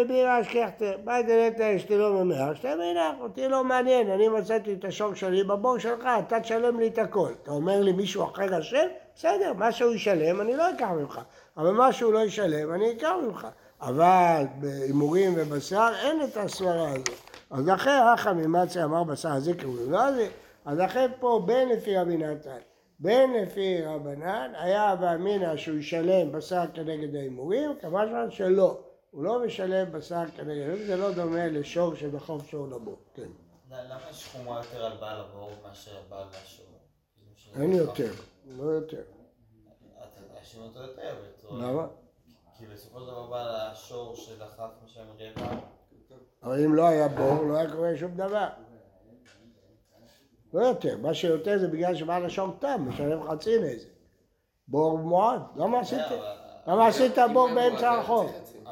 מבירה 0.04 0.38
השכחתם, 0.38 0.92
מה 1.04 1.22
דלת 1.22 1.60
אשתי 1.60 1.98
לא 1.98 2.12
ממך, 2.12 2.56
שתי 2.56 2.68
מנח, 2.74 3.14
אותי 3.20 3.48
לא 3.48 3.64
מעניין, 3.64 4.10
אני 4.10 4.28
מצאתי 4.28 4.72
את 4.72 4.84
השור 4.84 5.14
שלי 5.14 5.44
בבור 5.44 5.78
שלך, 5.78 6.08
אתה 6.18 6.40
תשלם 6.40 6.80
לי 6.80 6.88
את 6.88 6.98
הכל. 6.98 7.28
אתה 7.42 7.50
אומר 7.50 7.80
לי 7.80 7.92
מישהו 7.92 8.24
אחר 8.24 8.60
אשם? 8.60 8.86
בסדר, 9.14 9.52
מה 9.52 9.72
שהוא 9.72 9.92
ישלם 9.92 10.40
אני 10.40 10.56
לא 10.56 10.70
אקח 10.70 10.88
ממך, 10.88 11.20
אבל 11.56 11.70
מה 11.70 11.92
שהוא 11.92 12.12
לא 12.12 12.18
ישלם 12.18 12.74
אני 12.74 12.92
אקח 12.92 13.12
ממך. 13.26 13.46
אבל 13.80 14.44
בהימורים 14.60 15.34
ובשר 15.36 15.88
אין 16.02 16.22
את 16.22 16.36
הסברה 16.36 16.90
הזאת. 16.90 17.10
אז 17.50 17.68
לכן 17.68 18.00
רחמי 18.12 18.46
מצי 18.46 18.84
אמר 18.84 19.04
בשר 19.04 19.32
הזה 19.32 19.52
קוראים 19.62 19.92
לא 19.92 20.12
זה, 20.12 20.28
אז 20.64 20.78
לכן 20.78 21.06
פה 21.20 21.42
בין 21.46 21.68
לפי 21.68 21.96
רבי 21.96 22.16
נתן, 22.16 22.50
בין 22.98 23.32
לפי 23.34 23.82
רבנן, 23.82 24.52
היה 24.54 24.94
ואמינא 25.00 25.56
שהוא 25.56 25.78
ישלם 25.78 26.32
בשר 26.32 26.64
כנגד 26.74 27.14
ההימורים, 27.14 27.78
כמובן 27.80 28.30
שלא. 28.30 28.80
הוא 29.10 29.24
לא 29.24 29.46
משלם 29.46 29.92
בשר 29.92 30.24
כנגד, 30.36 30.86
זה 30.86 30.96
לא 30.96 31.12
דומה 31.12 31.46
לשור 31.46 31.94
שבחוף 31.94 32.50
שור 32.50 32.68
לבור, 32.68 32.98
כן. 33.14 33.28
למה 33.70 34.00
יש 34.10 34.28
חומרה 34.32 34.56
יותר 34.58 34.84
על 34.84 34.96
בעל 35.00 35.20
הבור 35.20 35.50
מאשר 35.68 35.96
על 35.96 36.02
בעל 36.08 36.28
השור? 36.44 36.66
אין 37.54 37.72
יותר, 37.72 38.12
לא 38.46 38.64
יותר. 38.64 39.02
אותו. 41.44 41.56
למה? 41.56 41.86
כי 42.58 42.66
בסופו 42.66 43.00
של 43.00 43.06
דבר 43.06 43.26
בעל 43.26 43.54
השור 43.54 44.16
שדחף 44.16 44.70
משלם 44.84 45.06
רבע, 45.18 45.60
אבל 46.42 46.64
אם 46.64 46.74
לא 46.74 46.86
היה 46.86 47.08
בור, 47.08 47.44
לא 47.44 47.56
היה 47.56 47.72
קורה 47.72 47.96
שום 47.96 48.16
דבר. 48.16 48.48
לא 50.56 50.62
יותר, 50.66 50.96
מה 51.02 51.14
שיותר 51.14 51.58
זה 51.58 51.68
בגלל 51.68 51.94
שבעל 51.94 52.24
השור 52.24 52.48
תם, 52.58 52.84
משלם 52.88 53.22
חצי 53.30 53.58
נזק. 53.58 53.88
בור 54.68 54.98
מועד, 54.98 55.40
למה 55.56 55.80
עשית? 55.80 55.98
אבל- 55.98 56.36
למה 56.66 56.86
עשית 56.86 57.12
בור 57.32 57.48
באמצע 57.54 57.90
הרחוב? 57.90 58.26
לא? 58.64 58.70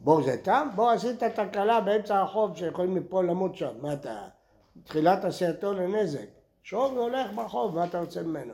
בור 0.00 0.22
זה 0.22 0.36
תם? 0.42 0.68
בור 0.74 0.90
עשית 0.90 1.22
תקלה 1.24 1.80
באמצע 1.80 2.18
הרחוב 2.18 2.56
שיכולים 2.56 2.94
ליפול 2.94 3.26
למות 3.26 3.56
שם. 3.56 3.72
מה 3.80 3.92
אתה... 3.92 4.28
תחילת 4.84 5.24
עשייתו 5.24 5.72
לנזק. 5.72 6.26
שור 6.62 6.86
הולך 6.86 7.32
ברחוב, 7.34 7.74
מה 7.74 7.84
אתה 7.84 8.00
רוצה 8.00 8.22
ממנו? 8.22 8.52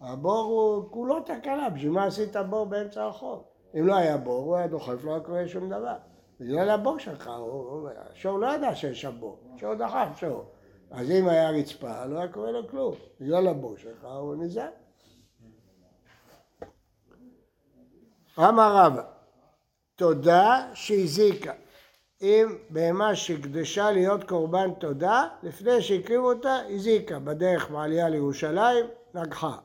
הבור 0.00 0.44
הוא 0.44 0.90
כולו 0.90 1.20
תקלה, 1.20 1.70
בשביל 1.70 1.90
מה 1.90 2.04
עשית 2.04 2.36
בור 2.36 2.66
באמצע 2.66 3.02
הרחוב? 3.02 3.44
אם 3.78 3.86
לא 3.86 3.94
היה 3.94 4.16
בור, 4.16 4.44
הוא 4.44 4.56
היה 4.56 4.66
דוחף, 4.66 5.04
לא 5.04 5.10
היה 5.10 5.20
קורה 5.20 5.48
שום 5.48 5.68
דבר. 5.68 5.94
בגלל 6.40 6.70
הבור 6.70 6.98
שלך, 6.98 7.30
השור 8.10 8.38
לא 8.38 8.46
ידע 8.54 8.74
שיש 8.74 9.00
שם 9.00 9.12
בור, 9.20 9.38
שור 9.56 9.74
דחף 9.74 10.08
שור. 10.16 10.44
אז 10.92 11.10
אם 11.10 11.28
היה 11.28 11.50
רצפה, 11.50 12.06
לא 12.06 12.18
היה 12.18 12.28
קורה 12.28 12.50
לו 12.50 12.68
כלום. 12.68 12.94
בגלל 13.20 13.46
שלך 13.76 14.04
הוא 14.04 14.34
נזהר. 14.34 14.68
אמר 18.38 18.76
רבא, 18.76 19.02
תודה 19.96 20.70
שהזיקה. 20.74 21.52
אם 22.22 22.46
בהמה 22.70 23.16
שקדשה 23.16 23.90
להיות 23.90 24.24
קורבן 24.24 24.74
תודה, 24.78 25.28
לפני 25.42 25.82
שהקריבו 25.82 26.32
אותה, 26.32 26.58
הזיקה. 26.68 27.18
בדרך 27.18 27.70
בעלייה 27.70 28.08
לירושלים, 28.08 28.86
נגחה. 29.14 29.56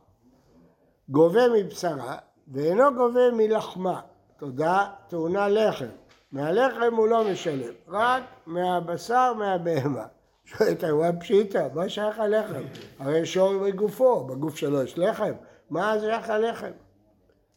גובה 1.10 1.42
מבשרה, 1.56 2.18
ואינו 2.48 2.94
גובה 2.96 3.32
מלחמה. 3.34 4.02
תודה 4.38 4.88
טעונה 5.08 5.48
לחם. 5.50 5.90
מהלחם 6.32 6.96
הוא 6.96 7.08
לא 7.08 7.32
משלם, 7.32 7.74
רק 7.88 8.24
מהבשר 8.46 9.34
מהבהמה. 9.34 10.06
שואלת 10.48 10.84
הגמרא 10.84 11.12
פשיטא, 11.20 11.68
מה 11.74 11.90
שייך 11.90 12.20
הלחם? 12.20 12.64
הרי 13.00 13.26
שור 13.26 13.58
בגופו, 13.58 14.24
בגוף 14.24 14.56
שלו 14.56 14.84
יש 14.84 14.98
לחם, 14.98 15.34
מה 15.70 15.96
שייך 16.00 16.30
הלחם? 16.30 16.72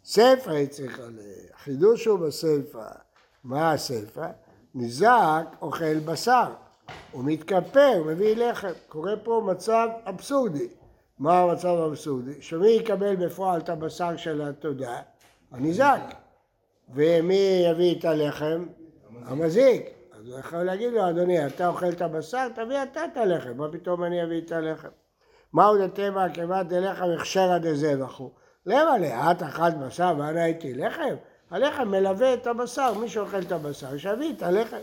סיפא 0.05 0.51
היא 0.51 0.69
צריכה 0.69 1.03
ל... 1.03 1.19
החידוש 1.55 2.05
הוא 2.05 2.19
בסיפא. 2.19 2.87
מה 3.45 3.73
הסיפא? 3.73 4.29
ניזק 4.75 5.45
אוכל 5.63 5.99
בשר, 5.99 6.53
הוא 7.13 7.25
מתכפר, 7.25 8.03
מביא 8.07 8.37
לחם. 8.37 8.73
קורה 8.89 9.17
פה 9.17 9.43
מצב 9.47 9.89
אבסורדי. 10.05 10.69
מה 11.19 11.41
המצב 11.41 11.69
האבסורדי? 11.69 12.43
שמי 12.43 12.69
יקבל 12.69 13.17
בפועל 13.17 13.61
את 13.61 13.69
הבשר 13.69 14.17
של 14.17 14.43
התודה? 14.43 15.01
הניזק. 15.53 16.01
ומי 16.95 17.65
יביא 17.71 17.99
את 17.99 18.05
הלחם? 18.05 18.67
המזיק. 19.25 20.00
אז 20.21 20.29
הוא 20.29 20.39
יכול 20.39 20.63
להגיד 20.63 20.93
לו, 20.93 21.09
אדוני, 21.09 21.47
אתה 21.47 21.69
אוכל 21.69 21.89
את 21.89 22.03
הבשר, 22.03 22.49
תביא 22.55 22.83
אתה 22.83 23.05
את 23.05 23.17
הלחם, 23.17 23.57
מה 23.57 23.73
פתאום 23.73 24.05
אני 24.05 24.23
אביא 24.23 24.41
את 24.41 24.53
הלחם? 24.53 24.89
מהו 25.53 25.79
דתימה 25.79 26.35
כמעט 26.35 26.67
דלחם 26.67 27.05
הכשרא 27.19 27.59
דזבחו? 27.59 28.31
למה 28.67 28.99
לאט 28.99 29.43
אכלת 29.43 29.79
בשר 29.79 30.15
ואנה 30.19 30.43
הייתי 30.43 30.75
לחם? 30.75 31.15
הלחם 31.51 31.89
מלווה 31.89 32.35
את 32.35 32.47
הבשר, 32.47 32.95
מי 32.95 33.09
שאוכל 33.09 33.39
את 33.39 33.53
הבשר, 33.53 33.99
שיביא 33.99 34.33
את 34.37 34.43
הלחם. 34.43 34.81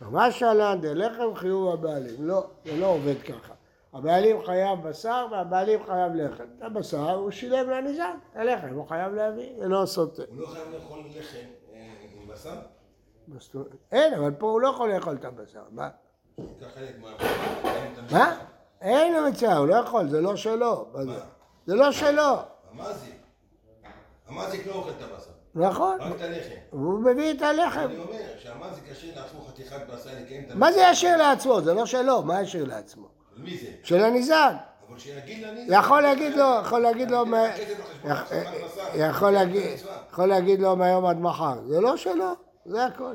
מה 0.00 0.32
שאלן 0.32 0.80
דלחם 0.80 1.34
חיוב 1.34 1.72
הבעלים? 1.72 2.14
לא, 2.18 2.46
זה 2.64 2.76
לא 2.76 2.86
עובד 2.86 3.22
ככה. 3.22 3.54
הבעלים 3.92 4.44
חייב 4.44 4.88
בשר 4.88 5.26
והבעלים 5.30 5.84
חייב 5.86 6.14
לחם. 6.14 6.44
את 6.58 6.62
הבשר 6.62 7.10
הוא 7.10 7.30
שילם 7.30 7.70
לניזק, 7.70 8.14
הלחם 8.34 8.74
הוא 8.74 8.86
חייב 8.88 9.14
להביא, 9.14 9.48
זה 9.58 9.68
לא 9.68 9.86
סותר. 9.86 10.24
הוא 10.28 10.40
לא 10.40 10.46
חייב 10.46 10.68
לאכול 10.74 10.98
לחם 10.98 11.46
אה, 11.74 11.92
עם 12.22 12.28
בשר? 12.28 12.79
אין, 13.92 14.14
אבל 14.14 14.30
פה 14.30 14.50
הוא 14.50 14.60
לא 14.60 14.68
יכול 14.68 14.94
לאכול 14.94 15.16
את 15.16 15.24
הבשר. 15.24 15.62
מה? 15.70 15.88
מה... 18.10 18.36
אין 18.80 19.12
לו 19.12 19.30
מצווה, 19.30 19.56
הוא 19.56 19.66
לא 19.66 19.74
יכול, 19.74 20.08
זה 20.08 20.20
לא 20.20 20.36
שלו. 20.36 20.86
מה 20.92 21.04
זה? 21.04 21.74
לא 21.74 21.92
שלו. 21.92 22.36
המזיק. 22.72 23.14
המזיק 24.28 24.66
לא 24.66 24.72
אוכל 24.72 24.90
את 24.90 25.02
הבשר, 25.02 25.30
נכון. 25.54 26.00
רק 26.00 26.16
את 26.16 26.20
הלחם. 26.20 26.54
הוא 26.70 27.00
מביא 27.00 27.30
את 27.34 27.42
הלחם. 27.42 27.80
אני 27.80 27.98
אומר 27.98 28.18
שהמזיק 28.38 28.84
ישאיר 28.90 29.20
לעצמו 29.20 29.40
חתיכת 29.40 29.80
בשר 29.94 30.10
לקיים 30.22 30.44
את 30.44 30.54
מה 30.54 30.72
זה 30.72 30.80
ישיר 30.90 31.16
לעצמו? 31.16 31.60
זה 31.60 31.74
לא 31.74 31.86
שלו, 31.86 32.22
מה 32.22 32.42
ישיר 32.42 32.64
לעצמו? 32.64 33.08
של 33.36 33.42
מי 33.42 33.58
זה? 33.58 33.66
של 33.82 34.04
הניזק. 34.04 34.52
אבל 34.88 34.98
שיגיד 34.98 35.46
לני... 35.46 35.66
יכול 35.68 36.00
להגיד 36.00 36.36
לו, 36.36 36.46
יכול 36.62 36.80
להגיד 36.80 37.10
לו, 37.10 37.24
להגיד, 39.32 39.62
יכול 40.10 40.26
להגיד 40.26 40.60
לו 40.60 40.76
מהיום 40.76 41.06
עד 41.06 41.16
מחר. 41.16 41.58
זה 41.66 41.80
לא 41.80 41.96
שלו, 41.96 42.32
זה 42.66 42.84
הכל. 42.86 43.14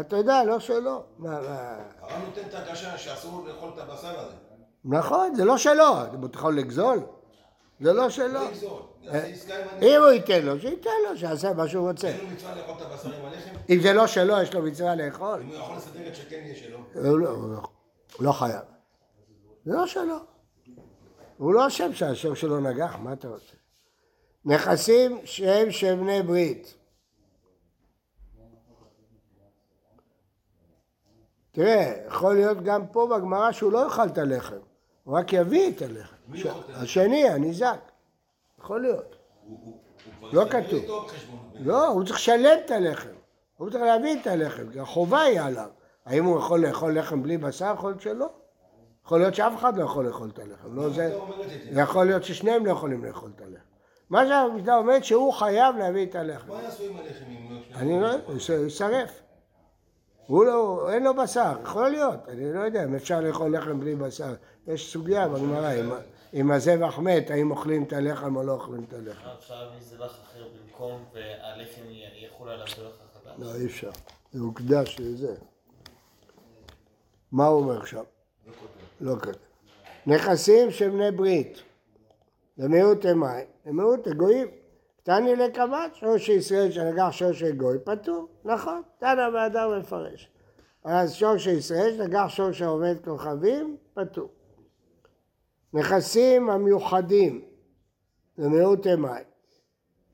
אתה 0.00 0.16
יודע, 0.16 0.44
לא 0.44 0.60
שלו. 0.60 1.02
מה- 1.18 1.40
מה- 1.40 1.76
הרב 2.00 2.22
נותן 2.24 2.48
את 2.48 2.54
הקשה 2.54 2.98
שאסור 2.98 3.46
לאכול 3.48 3.70
את 3.74 3.78
הבשר 3.78 4.18
הזה. 4.20 4.34
נכון, 4.84 5.34
זה 5.34 5.44
לא 5.44 5.58
שלו. 5.58 6.04
אתה 6.04 6.38
יכול 6.38 6.56
לגזול? 6.58 7.00
זה 7.80 7.92
לא 7.92 8.10
שלו. 8.10 8.40
הנס. 8.40 9.50
אם 9.82 10.00
הוא 10.02 10.10
ייתן 10.10 10.42
לו, 10.42 10.60
שייתן 10.60 10.90
לו, 11.10 11.16
שיעשה 11.18 11.52
מה 11.52 11.68
שהוא 11.68 11.88
רוצה. 11.88 12.08
אין 12.08 12.20
לו 12.20 12.26
מצווה 12.30 12.54
לאכול 12.56 12.74
את 12.76 12.92
הבשר 12.92 13.08
עם 13.14 13.24
הלחם? 13.24 13.54
אם 13.70 13.78
זה 13.82 13.92
לא 13.92 14.06
שלו, 14.06 14.42
יש 14.42 14.54
לו 14.54 14.62
מצווה 14.62 14.94
לאכול. 14.94 15.40
אם 15.42 15.48
הוא 15.48 15.56
יכול 15.56 15.76
לסדר 15.76 16.08
את 16.08 16.16
שכן 16.16 16.40
יהיה 16.44 16.56
שלו. 16.56 16.78
הוא 16.94 17.18
לא, 17.18 17.50
לא- 17.52 17.62
לא 18.20 18.32
חייב. 18.32 18.60
זה 19.64 19.72
לא 19.76 19.86
שלו. 19.86 20.16
הוא 21.38 21.54
לא 21.54 21.66
אשם 21.66 21.94
שהשור 21.94 22.34
שלו 22.34 22.60
נגח, 22.60 22.96
מה 22.98 23.12
אתה 23.12 23.28
רוצה? 23.28 23.52
נכסים 24.44 25.18
שהם 25.24 25.70
של 25.70 25.94
בני 25.94 26.22
ברית. 26.22 26.74
תראה, 31.58 31.92
יכול 32.06 32.34
להיות 32.34 32.62
גם 32.62 32.86
פה 32.86 33.06
בגמרא 33.06 33.52
שהוא 33.52 33.72
לא 33.72 33.84
יאכל 33.84 34.06
את 34.06 34.18
הלחם, 34.18 34.56
הוא 35.04 35.18
רק 35.18 35.32
יביא 35.32 35.70
את 35.76 35.82
הלחם. 35.82 36.16
הלחם? 36.32 36.48
השני, 36.74 37.28
הניזק. 37.28 37.78
יכול 38.60 38.82
להיות. 38.82 39.16
הוא- 39.48 39.58
הוא- 40.20 40.28
לא 40.32 40.44
כתוב. 40.50 40.84
לא, 41.60 41.88
הוא 41.88 42.04
צריך 42.04 42.16
לשלם 42.16 42.58
את 42.66 42.70
הלחם. 42.70 43.08
הוא 43.56 43.70
צריך 43.70 43.82
להביא 43.84 44.20
את 44.22 44.26
הלחם, 44.26 44.70
כי 44.72 44.80
החובה 44.80 45.20
היא 45.20 45.40
עליו. 45.40 45.68
האם 46.06 46.24
הוא 46.24 46.38
יכול 46.38 46.66
לאכול 46.66 46.98
לחם 46.98 47.22
בלי 47.22 47.38
בשר? 47.38 47.74
יכול 47.74 47.90
להיות 47.90 48.00
שלא. 48.02 48.26
יכול 49.04 49.18
להיות 49.20 49.34
שאף 49.34 49.52
אחד 49.58 49.76
לא 49.76 49.84
יכול 49.84 50.06
לאכול 50.06 50.30
את 50.34 50.38
הלחם. 50.38 50.76
לא 50.76 50.88
זה... 50.88 51.18
יכול 51.72 52.06
להיות 52.06 52.24
ששניהם 52.24 52.66
לא 52.66 52.70
יכולים 52.70 53.04
לאכול 53.04 53.30
את 53.36 53.40
הלחם. 53.40 53.62
מה 54.10 54.26
שהמשנה 54.26 54.76
אומרת 54.76 55.04
שהוא 55.04 55.32
חייב 55.32 55.76
להביא 55.76 56.06
את 56.06 56.14
הלחם. 56.14 56.48
מה 56.48 56.62
יעשו 56.62 56.82
עם 56.82 56.96
הלחם 56.96 57.24
אם 57.28 57.52
לא... 57.54 57.78
אני 57.80 58.00
לא 58.00 58.06
יודע, 58.06 58.24
הוא 58.26 58.38
ש- 58.38 58.50
יישרף. 58.50 59.20
הוא 60.28 60.44
לא, 60.44 60.88
אין 60.92 61.04
לו 61.04 61.14
בשר, 61.14 61.52
יכול 61.62 61.88
להיות, 61.90 62.28
אני 62.28 62.52
לא 62.52 62.60
יודע 62.60 62.84
אם 62.84 62.94
אפשר 62.94 63.20
לאכול 63.20 63.56
לחם 63.56 63.80
בלי 63.80 63.94
בשר. 63.94 64.34
יש 64.66 64.92
סוגיה 64.92 65.28
בגמרא, 65.28 65.72
אם- 66.34 66.50
הזבח 66.50 66.98
מת, 66.98 67.30
האם 67.30 67.50
אוכלים 67.50 67.84
את 67.84 67.92
הלחם 67.92 68.36
או 68.36 68.42
לא 68.42 68.52
אוכלים 68.52 68.84
את 68.88 68.92
הלחם. 68.92 69.28
אפשר 69.38 69.64
להביא 69.64 69.80
זבח 69.80 70.18
אחר 70.22 70.44
במקום 70.64 71.04
והלחם 71.14 71.82
יחול 72.26 72.48
על 72.48 72.60
הזבח 72.62 72.78
החדש? 73.16 73.32
לא, 73.38 73.54
אי 73.60 73.66
אפשר. 73.66 73.90
זה 74.32 74.40
הוקדש 74.40 74.96
לזה. 75.00 75.34
מה 77.32 77.46
הוא 77.46 77.60
אומר 77.62 77.80
עכשיו? 77.80 78.04
לא 79.00 79.14
כותב. 79.20 79.32
נכסים 80.06 80.70
של 80.70 80.88
בני 80.90 81.10
ברית. 81.10 81.58
למיעוט 82.58 83.06
אמי, 83.06 83.26
למיעוט 83.66 84.06
הגויים. 84.06 84.48
תני 85.08 85.36
לקמץ, 85.36 85.94
שור 85.94 86.18
של 86.18 86.32
ישראל 86.32 86.70
שנגח 86.70 87.08
שור 87.10 87.32
של 87.32 87.56
גוי, 87.56 87.78
פטור, 87.84 88.28
נכון, 88.44 88.82
תנא 88.98 89.30
באדר 89.30 89.78
מפרש. 89.78 90.30
אז 90.84 91.14
שור 91.14 91.36
של 91.36 91.50
ישראל 91.50 91.96
שנגח 91.96 92.26
שור 92.28 92.52
שעומד 92.52 92.96
כוכבים, 93.04 93.76
פטור. 93.94 94.28
נכסים 95.72 96.50
המיוחדים 96.50 97.44
למיעוט 98.38 98.86
מים. 98.86 99.24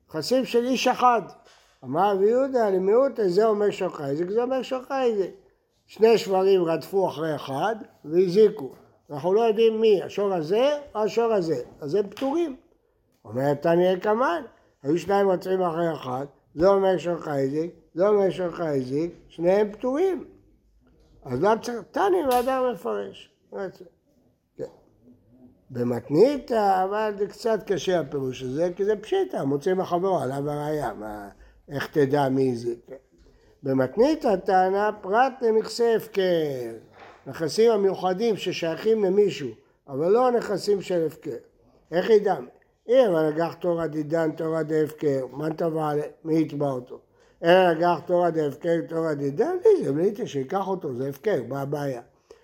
נכסים 0.09 0.45
של 0.45 0.65
איש 0.65 0.87
אחד. 0.87 1.21
אמר 1.83 2.15
רבי 2.15 2.29
יהודה 2.29 2.69
למיעוט 2.69 3.19
זה 3.25 3.45
אומר 3.45 3.71
שוחי, 3.71 4.15
זה 4.15 4.43
אומר 4.43 4.61
שוחי 4.61 5.13
זה. 5.17 5.27
שני 5.85 6.17
שברים 6.17 6.63
רדפו 6.63 7.07
אחרי 7.09 7.35
אחד 7.35 7.75
והזיקו. 8.05 8.71
אנחנו 9.09 9.33
לא 9.33 9.41
יודעים 9.41 9.81
מי, 9.81 10.03
השור 10.03 10.33
הזה 10.33 10.77
או 10.95 10.99
השור 10.99 11.33
הזה, 11.33 11.63
אז 11.79 11.95
הם 11.95 12.09
פטורים. 12.09 12.55
אומר 13.25 13.53
תניא 13.53 13.95
קמן, 13.95 14.43
היו 14.85 14.97
שניים 14.97 15.29
רצים 15.29 15.61
אחרי 15.61 15.93
אחד, 15.93 16.25
זה 16.55 16.67
אומר 16.67 16.97
שור 16.97 17.17
חייזיק, 17.17 17.71
זה 17.93 18.07
אומר 18.07 18.29
שור 18.29 18.51
חייזיק, 18.51 19.11
שניהם 19.27 19.71
פטורים. 19.71 20.25
אז 21.23 21.41
לא 21.41 21.51
צריך, 21.61 21.81
תניא 21.91 22.27
ואדם 22.31 22.63
מפרש. 22.73 23.33
כן. 24.57 24.63
במתנית, 25.69 26.51
אבל 26.51 27.13
זה 27.17 27.27
קצת 27.27 27.59
קשה 27.65 27.99
הפירוש 27.99 28.43
הזה, 28.43 28.69
כי 28.75 28.85
זה 28.85 28.95
פשיטה, 28.95 29.45
מוצאים 29.45 29.77
מחברו 29.77 30.19
עליו 30.19 30.49
הראייה, 30.49 30.91
איך 31.69 31.87
תדע 31.87 32.29
מי 32.29 32.55
זה. 32.55 32.73
כן. 32.87 32.95
במתנית 33.63 34.25
הטענה 34.25 34.89
פרט 35.01 35.33
לנכסי 35.41 35.95
הפקר, 35.95 36.21
נכסים 37.27 37.71
המיוחדים 37.71 38.37
ששייכים 38.37 39.03
למישהו, 39.03 39.49
אבל 39.87 40.11
לא 40.11 40.31
נכסים 40.31 40.81
של 40.81 41.07
הפקר. 41.07 41.37
איך 41.91 42.09
ידע? 42.09 42.35
אם 42.87 43.15
נגח 43.29 43.53
תורא 43.53 43.87
דידן 43.87 44.31
תורא 44.31 44.61
דהפקר, 44.61 45.25
מה 45.31 45.49
תבע 45.49 45.91
מי 46.23 46.39
יתבע 46.39 46.69
אותו? 46.69 46.99
אלא 47.43 47.73
נגח 47.73 47.99
תורא 48.05 48.29
דהפקר 48.29 48.75
תורא 48.89 49.13
דידן, 49.13 49.57
זה 49.83 49.91
בליטה 49.91 50.27
שיקח 50.27 50.67
אותו, 50.67 50.95
זה 50.95 51.09
הפקר, 51.09 51.43
מה 51.47 51.61
הבעיה? 51.61 52.01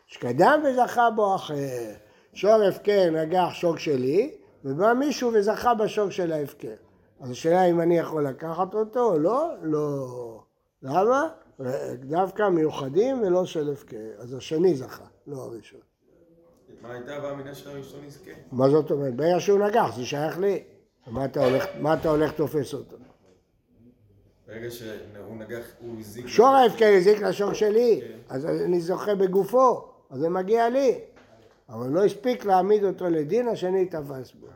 שקדם 0.07 0.63
וזכה 0.65 1.09
בו 1.09 1.35
אחר. 1.35 1.91
שור 2.33 2.61
הפקר 2.69 3.09
נגח 3.11 3.49
שור 3.53 3.77
שלי, 3.77 4.35
ובא 4.65 4.93
מישהו 4.93 5.31
וזכה 5.33 5.73
בשור 5.73 6.09
של 6.09 6.31
ההפקר. 6.31 6.75
אז 7.19 7.31
השאלה 7.31 7.65
אם 7.65 7.81
אני 7.81 7.97
יכול 7.97 8.27
לקחת 8.27 8.73
אותו 8.73 8.99
או 8.99 9.19
לא? 9.19 9.49
לא. 9.61 10.43
למה? 10.83 11.29
דווקא 11.95 12.49
מיוחדים 12.49 13.21
ולא 13.21 13.45
של 13.45 13.71
הפקר. 13.73 13.97
אז 14.17 14.33
השני 14.33 14.75
זכה, 14.75 15.05
לא 15.27 15.37
הראשון. 15.37 15.90
מה 16.81 16.93
הייתה 16.93 17.11
והמידה 17.23 17.55
של 17.55 17.69
הראשון 17.69 17.99
יזכה? 18.07 18.31
מה 18.51 18.69
זאת 18.69 18.91
אומרת? 18.91 19.15
ברגע 19.15 19.39
שהוא 19.39 19.59
נגח, 19.59 19.95
זה 19.95 20.05
שייך 20.05 20.39
לי. 20.39 20.63
מה 21.07 21.25
אתה 21.25 21.45
הולך, 21.45 21.65
מה 21.79 21.93
אתה 21.93 22.09
הולך 22.09 22.31
תופס 22.31 22.73
אותו? 22.73 22.95
ברגע 24.47 24.71
שהוא 24.71 25.37
נגח, 25.37 25.65
הוא 25.79 25.99
הזיק... 25.99 26.27
שור 26.27 26.47
ההפקר 26.47 26.93
הזיק 26.97 27.21
לשור 27.21 27.53
שלי, 27.53 28.01
אז 28.29 28.45
אני 28.45 28.81
זוכה 28.81 29.15
בגופו, 29.15 29.91
אז 30.09 30.19
זה 30.19 30.29
מגיע 30.29 30.69
לי. 30.69 30.99
אבל 31.69 31.87
לא 31.87 32.05
הספיק 32.05 32.45
להעמיד 32.45 32.83
אותו 32.83 33.05
לדין, 33.05 33.47
השני 33.47 33.85
תפס 33.85 34.31
בו. 34.31 34.47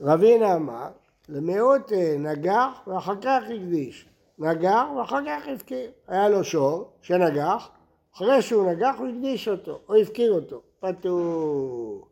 רבינה 0.00 0.54
אמר, 0.54 0.88
למיעוט 1.28 1.92
אה, 1.92 2.16
נגח 2.18 2.80
ואחר 2.86 3.14
כך 3.20 3.42
הקדיש. 3.44 4.08
נגח 4.38 4.84
ואחר 4.98 5.20
כך 5.26 5.48
הפקיר. 5.54 5.90
היה 6.08 6.28
לו 6.28 6.44
שור 6.44 6.90
שנגח, 7.02 7.70
אחרי 8.18 8.42
שהוא 8.42 8.70
נגח 8.70 8.94
הוא 8.98 9.08
הקדיש 9.08 9.48
אותו, 9.48 9.78
או 9.88 9.94
הפקיר 9.94 10.32
אותו, 10.32 10.60
פטור. 10.80 12.06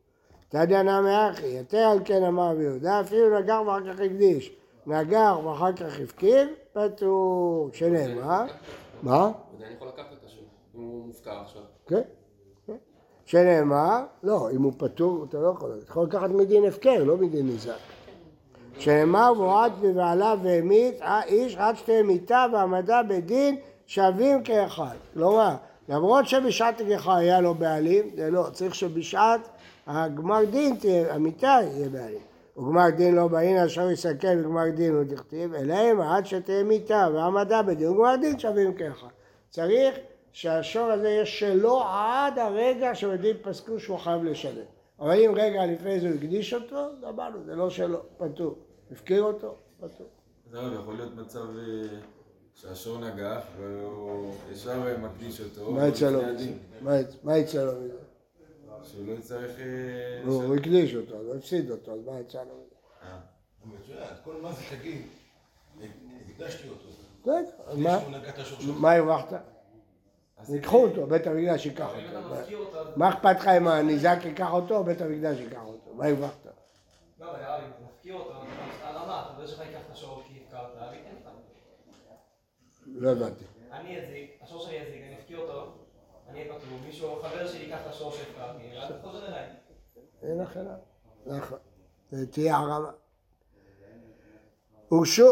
תדע 0.48 0.82
נמי 0.82 1.30
אחי, 1.30 1.46
יותר 1.46 1.78
על 1.78 1.98
כן 2.04 2.22
אמר 2.22 2.50
רבי 2.50 2.62
יהודה, 2.62 3.00
אפילו 3.00 3.40
נגח 3.40 3.58
ואחר 3.66 3.92
כך 3.92 4.00
הקדיש. 4.00 4.52
נגח 4.86 5.36
ואחר 5.44 5.72
כך 5.72 6.00
הפקיר, 6.04 6.48
פטור. 6.72 7.70
שנאמר, 7.72 8.44
מה? 9.02 9.32
עדיין 9.56 9.72
יכול 9.76 9.88
לקחת 9.88 10.12
את 10.12 10.24
השם, 10.26 10.42
אם 10.74 10.80
הוא 10.80 11.06
מופקר 11.06 11.40
עכשיו. 11.40 11.62
כן, 11.86 12.02
כן. 12.66 12.76
שנאמר, 13.24 14.04
לא, 14.22 14.50
אם 14.50 14.62
הוא 14.62 14.72
פטור 14.78 15.26
אתה 15.28 15.38
לא 15.38 15.48
יכול, 15.56 15.70
אתה 15.78 15.90
יכול 15.90 16.04
לקחת 16.04 16.30
מדין 16.30 16.64
הפקר, 16.64 17.04
לא 17.04 17.16
מדין 17.16 17.46
ניזק. 17.46 17.72
שנאמר 18.78 19.32
והועד 19.36 19.72
בבעליו 19.80 20.38
והמית 20.42 20.94
איש 21.26 21.56
עד 21.56 21.76
שתי 21.76 22.02
מיתה 22.02 22.46
והעמדה 22.52 23.02
בדין 23.02 23.56
שווים 23.86 24.42
כאחד. 24.42 24.96
כלומר, 25.14 25.54
למרות 25.88 26.28
שבשעת 26.28 26.80
הגחה 26.80 27.16
היה 27.16 27.40
לו 27.40 27.54
בעלים, 27.54 28.10
זה 28.16 28.30
לא, 28.30 28.46
צריך 28.52 28.74
שבשעת 28.74 29.48
הגמר 29.86 30.44
דין 30.44 30.76
תהיה, 30.76 31.14
המיתה 31.14 31.58
יהיה 31.62 31.88
בעלים. 31.88 32.20
וגמר 32.56 32.90
דין 32.90 33.14
לא 33.14 33.28
באין 33.28 33.56
אשר 33.56 33.90
יסכל 33.90 34.38
וגמר 34.40 34.70
דין 34.74 34.94
הוא 34.94 35.04
דכתיב, 35.04 35.54
אם 35.54 36.00
עד 36.00 36.26
שתהיה 36.26 36.64
מיתה 36.64 37.08
והעמדה 37.14 37.62
בדין 37.62 37.88
וגמר 37.88 38.16
דין 38.16 38.38
שווים 38.38 38.74
כאחד. 38.74 39.06
צריך 39.50 39.94
שהשור 40.32 40.90
הזה 40.90 41.08
יהיה 41.08 41.26
שלו 41.26 41.82
עד 41.82 42.38
הרגע 42.38 42.94
שבדין 42.94 43.36
פסקו 43.42 43.80
שהוא 43.80 43.98
חייב 43.98 44.24
לשלם. 44.24 44.64
אבל 45.00 45.12
אם 45.12 45.32
רגע 45.36 45.66
לפני 45.66 46.00
זה 46.00 46.08
הוא 46.08 46.14
הקדיש 46.16 46.54
אותו, 46.54 46.86
אמרנו, 47.08 47.44
זה 47.44 47.54
לא 47.54 47.70
שלו, 47.70 47.98
פטור. 48.16 48.54
הפקיר 48.92 49.22
אותו, 49.22 49.54
פטור. 49.80 50.06
זהו, 50.50 50.74
יכול 50.74 50.94
להיות 50.94 51.14
מצב 51.16 51.46
אה, 51.58 51.98
שהשור 52.56 52.98
נגח 52.98 53.42
והוא 53.60 54.34
ישר 54.52 54.86
אה, 54.88 54.98
מקדיש 54.98 55.40
אותו. 55.40 55.70
מה 55.72 55.88
מזה? 56.18 56.30
הדין. 56.30 56.58
מה 57.22 57.38
לו 57.64 57.72
מזה? 57.80 57.94
שהוא 58.84 59.06
לא 59.06 59.12
יצטרך... 59.12 59.58
אה, 59.58 60.20
לשלם. 60.24 60.28
הוא 60.42 60.54
הקדיש 60.56 60.94
אותו, 60.94 61.14
הוא 61.14 61.34
הפסיד 61.34 61.70
אותו, 61.70 61.92
אז 61.92 61.98
מה 62.06 62.20
יצא 62.20 62.38
לו 62.38 62.54
מזה? 62.54 62.74
אה. 63.02 63.18
מצוין, 63.64 63.98
כל 64.24 64.34
מה 64.42 64.52
זה 64.52 64.62
תגיד, 64.78 65.02
הקדשתי 66.30 66.68
אותו. 66.68 66.88
מה- 67.76 67.98
את 68.32 68.96
הרווחת? 68.96 69.32
ייקחו 70.48 70.84
אותו, 70.84 71.06
בית 71.06 71.26
המקדש 71.26 71.66
ייקח 71.66 71.88
אותו. 71.88 72.34
מה- 72.96 73.08
אכפת 73.08 73.36
לך 73.40 73.48
אם 73.48 73.68
הניזק 73.68 74.18
ייקח 74.24 74.48
אותו 74.52 74.76
או 74.76 74.84
בית 74.84 75.00
המקדש 75.00 75.38
ייקח 75.38 75.60
אותו? 75.64 75.94
מה 75.94 76.06
הרווחת? 76.06 76.46
לא, 77.20 77.30
אבל 77.30 77.40
יאללה, 77.40 77.58
אם 77.58 77.70
אתה 77.70 77.82
מפקיר 77.84 78.14
אותו, 78.14 78.32
על 78.84 78.96
המה, 78.96 79.22
אתה 79.26 79.42
יודע 79.42 79.52
שלך 79.52 79.60
ייקח 79.60 79.78
את 79.86 79.92
השור 79.92 80.22
כי 80.28 80.40
הפקרת, 80.46 80.90
ויתן 80.92 81.10
לך. 81.20 81.28
לא 82.96 83.10
הבנתי. 83.10 83.44
אני 83.72 84.00
אזיק, 84.00 84.38
השור 84.42 84.66
שלי 84.66 84.74
יזיק, 84.74 85.02
אני 85.06 85.16
אפקיר 85.20 85.38
אותו, 85.38 85.72
אני 86.28 86.40
אהיה 86.40 86.52
פטור, 86.54 86.78
מישהו, 86.86 87.16
חבר 87.22 87.46
שלי 87.48 87.62
ייקח 87.62 87.78
את 87.82 87.90
השור 87.90 88.12
שהפקרתי, 88.12 88.62
ואז 88.74 88.92
חוזר 89.02 89.26
אליי. 89.26 89.44
אין 90.22 90.38
לך 90.38 90.56
אליו. 90.56 90.74
נכון. 91.26 91.58
זה 92.10 92.26
תהיה 92.26 92.56
הרמה. 92.56 92.90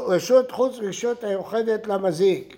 רשות 0.09 0.51
חוץ 0.51 0.79
רשות 0.79 1.25
היוחדת 1.25 1.87
למזיק. 1.87 2.57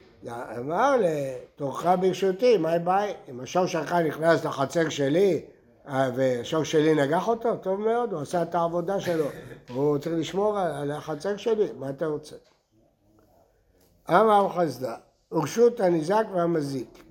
אמר 0.59 0.95
לתורך 1.01 1.87
ברשותי, 2.01 2.57
מה 2.57 2.73
הבעיה? 2.73 3.15
אם 3.29 3.41
השור 3.41 3.67
שלך 3.67 3.93
נכנס 3.93 4.45
לחצר 4.45 4.89
שלי 4.89 5.43
אה, 5.89 6.11
והשור 6.17 6.65
שלי 6.65 6.95
נגח 6.95 7.29
אותו, 7.29 7.57
טוב 7.57 7.81
מאוד, 7.81 8.13
הוא 8.13 8.21
עשה 8.21 8.43
את 8.43 8.55
העבודה 8.55 9.01
שלו. 9.01 9.27
הוא 9.69 9.99
צריך 9.99 10.15
לשמור 10.19 10.59
על 10.59 10.91
החצר 10.91 11.37
שלי, 11.37 11.67
מה 11.79 11.91
אתה 11.91 12.07
רוצה? 12.07 12.37
אמר 14.11 14.49
חסדה, 14.49 14.97
ורשות 15.33 15.81
הניזק 15.81 16.25
והמזיק. 16.35 17.05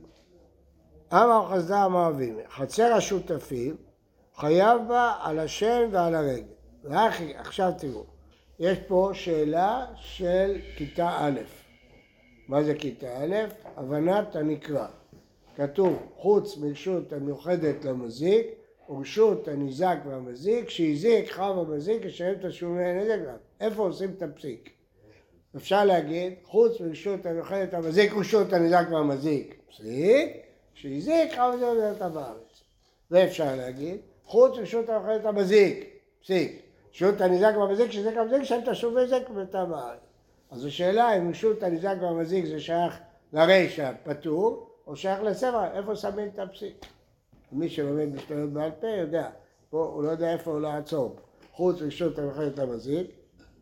אמר 1.13 1.47
חסדה 1.51 1.85
אמר 1.85 2.07
אבימי, 2.07 2.41
חצר 2.49 2.93
השותפים 2.93 3.75
חייב 4.35 4.81
בה 4.87 5.13
על 5.21 5.39
השן 5.39 5.89
ועל 5.91 6.15
הרגל. 6.15 6.53
ואחי, 6.83 7.33
עכשיו 7.35 7.71
תראו, 7.77 8.03
יש 8.59 8.77
פה 8.87 9.09
שאלה 9.13 9.85
של 9.95 10.57
כיתה 10.77 11.09
א', 11.19 11.39
מה 12.47 12.63
זה 12.63 12.75
כיתה 12.75 13.17
א'? 13.17 13.35
הבנת 13.77 14.35
הנקרא. 14.35 14.87
כתוב, 15.55 15.99
חוץ 16.15 16.57
מרשות 16.57 17.13
המיוחדת 17.13 17.85
למזיק, 17.85 18.47
ורשות 18.89 19.47
הניזק 19.47 19.97
והמזיק, 20.09 20.69
שהזיק 20.69 21.31
חב 21.31 21.55
המזיק, 21.57 22.05
ישלם 22.05 22.49
תשלומי 22.49 22.83
הנזק. 22.83 23.19
איפה 23.61 23.83
עושים 23.83 24.11
את 24.17 24.21
הפסיק? 24.21 24.74
אפשר 25.57 25.85
להגיד, 25.85 26.33
חוץ 26.43 26.81
מרשות 26.81 27.25
המיוחדת 27.25 27.73
למזיק, 27.73 28.13
רשות 28.13 28.53
הניזק 28.53 28.85
והמזיק, 28.91 29.55
פסיק, 29.69 30.37
שהזיק 30.73 31.33
חב 31.33 31.53
המזיק 31.61 32.01
בארץ. 32.01 32.63
ואפשר 33.11 33.55
להגיד, 33.55 33.97
חוץ 34.25 34.57
רשות 34.57 34.89
המיוחדת 34.89 35.25
המזיק, 35.25 35.85
פסיק. 36.21 36.61
רשות 36.93 37.21
הניזק 37.21 37.53
והמזיק, 37.57 37.91
שזה 37.91 38.11
גם 38.11 38.29
זה 38.29 38.39
כשאתה 38.41 38.75
שוב 38.75 38.97
נזק 38.97 39.29
ואתה 39.35 39.65
בארץ. 39.65 39.99
אז 40.51 40.65
השאלה 40.65 41.17
אם 41.17 41.29
רשות 41.29 41.63
הניזק 41.63 41.95
והמזיק 42.01 42.45
זה 42.45 42.59
שייך 42.59 42.99
לרישא 43.33 43.91
פטור, 44.03 44.69
או 44.87 44.95
שייך 44.95 45.23
לסבע, 45.23 45.77
איפה 45.77 45.95
שמים 45.95 46.29
את 46.33 46.39
הפסיק. 46.39 46.85
מי 47.51 47.69
שלומד 47.69 48.05
משתלט 48.05 48.49
בעל 48.49 48.71
פה 48.81 48.87
יודע, 48.87 49.29
פה 49.69 49.91
הוא 49.93 50.03
לא 50.03 50.09
יודע 50.09 50.33
איפה 50.33 50.51
הוא 50.51 50.61
לעצור. 50.61 51.15
חוץ 51.53 51.81
רשות 51.81 52.19
המיוחדת 52.19 52.59
המזיק, 52.59 53.07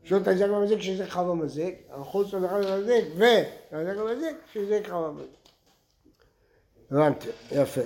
רשות 0.06 0.28
הניזק 0.28 0.46
והמזיק 0.50 0.82
שזה 0.82 1.06
חב 1.06 1.30
המזיק, 1.30 1.76
אבל 1.94 2.04
חוץ 2.04 2.34
המיוחדת 2.34 2.66
המזיק 2.66 3.06
והניזק 3.18 4.02
והמזיק 4.02 4.38
שזה 4.54 4.80
חב 4.84 5.04
המזיק. 5.04 5.44
הבנתי, 6.92 7.30
יפה. 7.52 7.82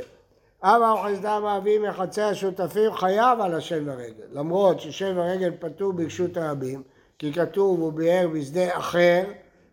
אמר 0.63 0.95
חסדה 1.03 1.39
מאבי 1.39 1.77
מחצי 1.77 2.21
השותפים 2.21 2.93
חייב 2.93 3.41
על 3.41 3.53
השן 3.53 3.89
ורגל, 3.89 4.25
למרות 4.31 4.79
ששן 4.79 5.17
ורגל 5.17 5.51
פטור 5.59 5.93
ברשות 5.93 6.37
הרבים, 6.37 6.83
כי 7.19 7.33
כתוב 7.33 7.79
הוא 7.79 7.93
ביער 7.93 8.27
בשדה 8.27 8.77
אחר, 8.77 9.23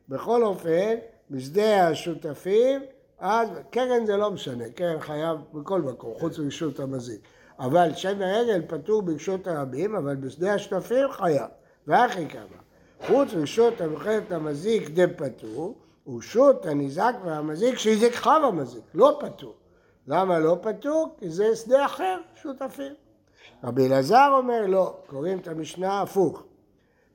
בכל 0.08 0.44
אופן, 0.44 0.94
בשדה 1.30 1.88
השותפים, 1.88 2.82
אז 3.18 3.48
קרן 3.70 4.06
זה 4.06 4.16
לא 4.16 4.30
משנה, 4.30 4.64
קרן 4.74 5.00
חייב 5.00 5.38
בכל 5.54 5.82
מקום, 5.82 6.14
חוץ 6.18 6.38
מרשות 6.38 6.80
המזיק. 6.80 7.20
אבל 7.58 7.94
שמן 7.94 8.22
הרגל 8.22 8.62
פטור 8.66 9.02
ברשות 9.02 9.46
הרבים, 9.46 9.96
אבל 9.96 10.16
בשדה 10.16 10.54
השותפים 10.54 11.12
חייב. 11.12 11.46
ואחי 11.88 12.28
כמה. 12.28 12.64
חוץ 13.06 13.28
רשות 13.34 13.80
המוכרת 13.80 14.32
המזיק 14.32 14.88
דה 14.88 15.06
פטור, 15.16 15.74
ורשות 16.06 16.66
הניזק 16.66 17.14
והמזיק 17.24 17.78
חב 18.14 18.40
המזיק, 18.44 18.84
לא 18.94 19.18
פטור. 19.20 19.54
למה 20.06 20.38
לא 20.38 20.58
פטור? 20.62 21.16
כי 21.18 21.30
זה 21.30 21.56
שדה 21.56 21.84
אחר, 21.84 22.16
שותפים. 22.42 22.92
רבי 23.64 23.86
אלעזר 23.86 24.28
אומר 24.36 24.66
לא, 24.66 24.96
קוראים 25.06 25.38
את 25.38 25.48
המשנה 25.48 26.02
הפוך. 26.02 26.42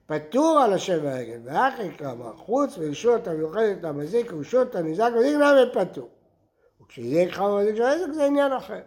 פטור 0.06 0.60
על 0.60 0.74
השבע 0.74 1.16
רגל, 1.16 1.40
ואחי 1.44 1.98
כמה, 1.98 2.32
חוץ 2.36 2.78
מרשות 2.78 3.28
המיוחדת 3.28 3.84
המזיק 3.84 4.34
ורשות 4.34 4.76
הניזק 4.76 5.10
והמזיק 5.14 5.38
למה 5.38 5.66
פטור. 5.74 6.10
וכשהזיק 6.82 7.32
חב 7.32 7.44
המזיק 7.44 7.76
של 7.76 7.84
העסק 7.84 8.12
זה 8.14 8.26
עניין 8.26 8.54
אחר. 8.54 8.82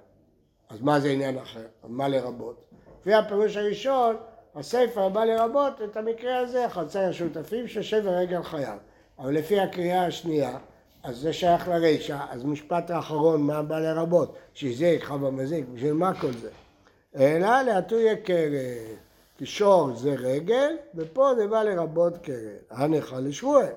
אז 0.71 0.81
מה 0.81 1.01
זה 1.01 1.09
עניין 1.09 1.39
אחר? 1.39 1.67
מה 1.89 2.09
לרבות? 2.09 2.65
לפי 3.01 3.15
הפירוש 3.15 3.57
הראשון, 3.57 4.17
הסיפא 4.57 5.09
בא 5.09 5.25
לרבות 5.25 5.83
את 5.85 5.97
המקרה 5.97 6.39
הזה, 6.39 6.67
חצי 6.69 6.99
השותפים 6.99 7.69
ששבר 7.69 8.11
רגל 8.11 8.43
חייב. 8.43 8.79
אבל 9.19 9.35
לפי 9.35 9.61
הקריאה 9.61 10.07
השנייה, 10.07 10.59
אז 11.03 11.17
זה 11.17 11.33
שייך 11.33 11.69
לרישא, 11.69 12.19
אז 12.31 12.45
משפט 12.45 12.91
האחרון, 12.91 13.43
מה 13.43 13.63
בא 13.63 13.79
לרבות? 13.79 14.37
שהזיק, 14.55 15.05
חב 15.05 15.25
המזיק, 15.25 15.65
בשביל 15.75 15.93
מה 15.93 16.21
כל 16.21 16.33
זה? 16.33 16.51
אלא 17.17 17.63
להטויה 17.63 18.17
קרן. 18.17 18.97
כי 19.39 19.47
שור 19.47 19.95
זה 19.95 20.15
רגל, 20.19 20.77
ופה 20.95 21.35
זה 21.37 21.47
בא 21.47 21.63
לרבות 21.63 22.17
קרן. 22.17 22.37
הנכה 22.71 23.21
לשבועל, 23.21 23.73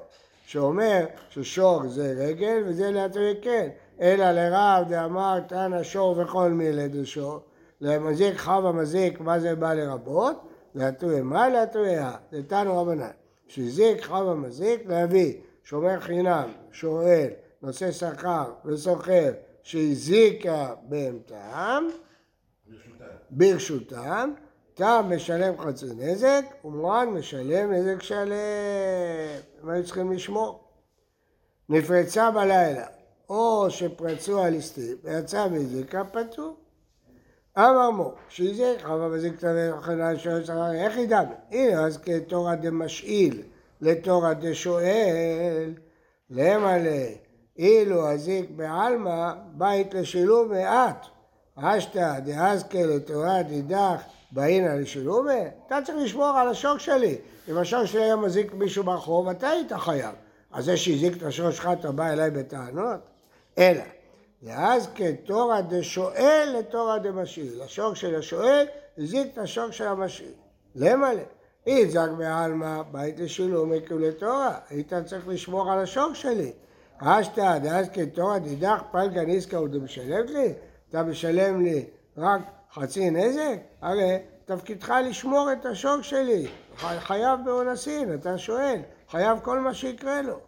שאומר 0.46 1.06
ששור 1.30 1.88
זה 1.88 2.14
רגל 2.18 2.64
וזה 2.66 2.92
להטויה 2.92 3.36
קרן. 3.36 3.70
אלא 4.02 4.32
לרב 4.32 4.90
דאמר 4.90 5.40
תנא 5.40 5.84
שור 5.84 6.16
וכל 6.18 6.50
מילי 6.50 6.88
דשור. 6.88 7.40
למזיק 7.82 8.36
חב 8.36 8.66
המזיק, 8.66 9.20
מה 9.20 9.40
זה 9.40 9.56
בא 9.56 9.74
לרבות? 9.74 10.55
להטויה 10.76 11.24
מה 11.24 11.50
להטויה? 11.50 12.16
נתנו 12.32 12.78
רבנן. 12.78 13.12
שהזיק 13.48 14.02
חב 14.02 14.28
המזיק 14.28 14.82
להביא 14.86 15.34
שומר 15.64 16.00
חינם, 16.00 16.52
שואל, 16.72 17.30
נושא 17.62 17.92
שכר 17.92 18.54
וסוחר 18.66 19.34
שהזיקה 19.64 20.74
בהמתם, 20.90 21.88
ברשותם, 23.30 24.34
תם 24.74 25.12
משלם 25.16 25.58
חצי 25.58 25.86
נזק 25.86 26.46
ומורן 26.66 27.10
משלם 27.10 27.72
נזק 27.72 28.02
שלם. 28.04 28.36
מה 29.62 29.74
היו 29.74 29.86
צריכים 29.86 30.12
לשמור? 30.12 30.64
נפרצה 31.70 32.32
בלילה, 32.32 32.88
או 33.30 33.68
שפרצו 33.70 34.42
על 34.42 34.50
ליסטים 34.54 34.98
ויצא 35.04 35.48
והזיקה 35.52 36.04
פטור. 36.04 36.58
אמר 37.58 37.90
מו, 37.90 38.12
שהזיק 38.30 38.82
חווה 38.84 39.08
מזיק 39.08 39.40
תנא 39.40 39.82
חנן 39.82 40.18
שואל 40.18 40.44
שכר, 40.44 40.74
איך 40.74 40.98
ידע? 40.98 41.22
הנה 41.52 41.86
אז 41.86 41.98
כתורא 41.98 42.56
דמשאיל 42.56 43.42
לתורא 43.82 44.34
דשואל, 44.34 45.74
למלא, 46.30 47.06
אילו 47.58 48.10
הזיק 48.10 48.50
בעלמא, 48.56 49.34
בית 49.54 49.94
לשילום 49.94 50.50
מעט. 50.50 51.06
אשתא 51.56 52.20
דאזקה 52.20 52.86
לתורה 52.86 53.44
דידך, 53.44 54.02
באינה 54.32 54.76
לשילומה? 54.76 55.32
אתה 55.68 55.78
צריך 55.86 55.98
לשמור 56.04 56.26
על 56.38 56.48
השוק 56.48 56.80
שלי. 56.80 57.18
אם 57.50 57.58
השוק 57.58 57.86
שלי 57.86 58.04
היה 58.04 58.16
מזיק 58.16 58.54
מישהו 58.54 58.84
ברחוב, 58.84 59.30
אתה 59.30 59.50
היית 59.50 59.74
חייב. 59.74 60.16
אז 60.52 60.66
זה 60.66 60.78
שהזיק 60.78 61.18
את 61.18 61.24
השוק 61.24 61.52
שלך, 61.52 61.70
אתה 61.80 61.92
בא 61.92 62.10
אליי 62.10 62.32
בטענות? 62.32 63.00
אלא, 63.58 63.82
ואז 64.46 64.90
כתורא 64.96 65.62
דשואל 65.62 66.56
לתורא 66.60 66.98
דמשאיל. 66.98 67.62
השוק 67.62 67.96
של 67.96 68.16
השואל 68.16 68.66
הזיק 68.98 69.28
את 69.34 69.38
השוק 69.38 69.72
של 69.72 69.88
המשאיל. 69.88 70.34
למלא. 70.76 71.22
יזק 71.66 72.10
בעלמא, 72.18 72.82
בית 72.92 73.20
לשילומי 73.20 73.78
כולתורא. 73.88 74.50
היית 74.70 74.94
צריך 75.06 75.28
לשמור 75.28 75.72
על 75.72 75.80
השוק 75.80 76.16
שלי. 76.16 76.52
אשתא 76.98 77.58
דאז 77.58 77.90
כתורא 77.94 78.38
דידך 78.38 78.82
פלגה 78.92 79.26
ניסקא 79.26 79.56
ודמשלם 79.56 80.26
לי? 80.26 80.54
אתה 80.90 81.04
משלם 81.04 81.62
לי 81.62 81.86
רק 82.18 82.42
חצי 82.74 83.10
נזק? 83.10 83.58
הרי 83.82 84.18
תפקידך 84.46 84.94
לשמור 85.10 85.50
את 85.52 85.66
השוק 85.66 86.02
שלי. 86.02 86.48
חייב 86.78 87.40
באונסין, 87.46 88.14
אתה 88.14 88.38
שואל. 88.38 88.80
חייב 89.10 89.40
כל 89.44 89.60
מה 89.60 89.74
שיקרה 89.74 90.22
לו. 90.22 90.40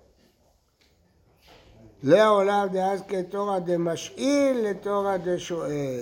לעולם 2.04 2.68
דאז 2.72 3.04
כתורא 3.08 3.60
דמשאיל 3.60 4.70
לתורא 4.70 5.18
דשואל. 5.18 6.00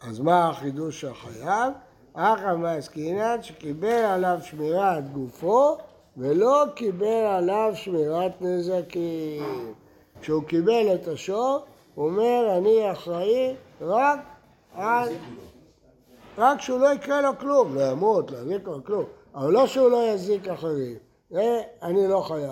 אז 0.00 0.20
מה 0.20 0.48
החידוש 0.48 1.04
החייב? 1.04 1.72
אחא 2.14 2.56
מעסקינן 2.56 3.42
שקיבל 3.42 3.88
עליו 3.88 4.38
שמירת 4.42 5.12
גופו 5.12 5.76
ולא 6.16 6.64
קיבל 6.74 7.24
עליו 7.26 7.70
שמירת 7.74 8.32
נזקים. 8.40 9.74
כשהוא 10.20 10.44
קיבל 10.44 10.94
את 10.94 11.08
השור, 11.08 11.58
הוא 11.94 12.06
אומר 12.06 12.56
אני 12.58 12.92
אחראי 12.92 13.54
רק 13.80 14.20
על... 14.74 15.08
רק 16.38 16.60
שהוא 16.60 16.80
לא 16.80 16.92
יקרה 16.92 17.20
לו 17.20 17.38
כלום, 17.38 17.74
לא 17.74 17.82
ימות, 17.90 18.30
לא 18.30 18.38
יזיק 18.38 18.66
לו 18.66 18.84
כלום, 18.84 19.04
אבל 19.34 19.52
לא 19.52 19.66
שהוא 19.66 19.90
לא 19.90 20.08
יזיק 20.08 20.48
אחרים. 20.48 20.96
זה 21.30 21.62
אני 21.82 22.08
לא 22.08 22.20
חייב. 22.20 22.50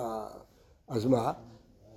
אז 0.89 1.07
מה? 1.07 1.33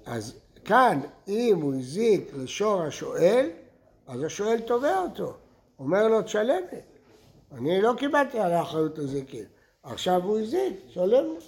אז 0.05 0.39
כאן, 0.65 1.01
אם 1.27 1.59
הוא 1.61 1.75
הזיק 1.75 2.31
לשור 2.33 2.81
השואל, 2.81 3.49
אז 4.07 4.23
השואל 4.23 4.61
תובע 4.61 4.99
אותו. 4.99 5.33
אומר 5.79 6.07
לו, 6.07 6.21
תשלם 6.21 6.61
לי. 6.71 6.79
אני 7.51 7.81
לא 7.81 7.93
קיבלתי 7.97 8.39
על 8.39 8.53
האחריות 8.53 8.97
לזיקים. 8.97 9.45
עכשיו 9.83 10.23
הוא 10.23 10.39
הזיק, 10.39 10.73
תשלם 10.87 11.25
לי. 11.33 11.45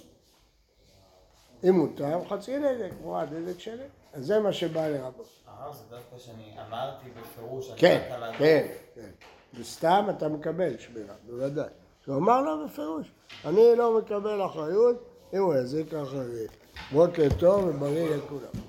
אם 1.68 1.74
מותר, 1.74 2.24
חצי 2.28 2.58
נזק, 2.58 2.90
מועד 3.02 3.34
נזק 3.34 3.58
שלם. 3.60 3.88
אז 4.12 4.26
זה 4.26 4.38
מה 4.38 4.52
שבא 4.52 4.88
לרבות. 4.88 5.28
הרב 5.46 5.74
זה 5.74 5.82
דווקא 5.90 6.18
שאני 6.18 6.56
אמרתי 6.68 7.06
בפירוש, 7.20 7.70
כן, 7.76 8.08
הגוף. 8.12 8.36
כן, 8.38 8.66
כן. 8.94 9.10
וסתם 9.54 10.06
אתה 10.10 10.28
מקבל 10.28 10.78
שמירה, 10.78 11.14
בוודאי. 11.26 11.68
הוא 12.06 12.16
אמר 12.16 12.40
לו 12.40 12.66
בפירוש, 12.66 13.12
אני 13.44 13.76
לא 13.76 13.98
מקבל 13.98 14.46
אחריות 14.46 14.96
אם 15.34 15.38
הוא 15.38 15.54
יזיק 15.54 15.94
אחרים. 15.94 16.48
בוקר 16.92 17.28
טוב 17.38 17.64
ובריא 17.64 18.04
לכולם. 18.16 18.62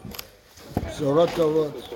בשורות 0.88 1.30
טובות. 1.36 1.94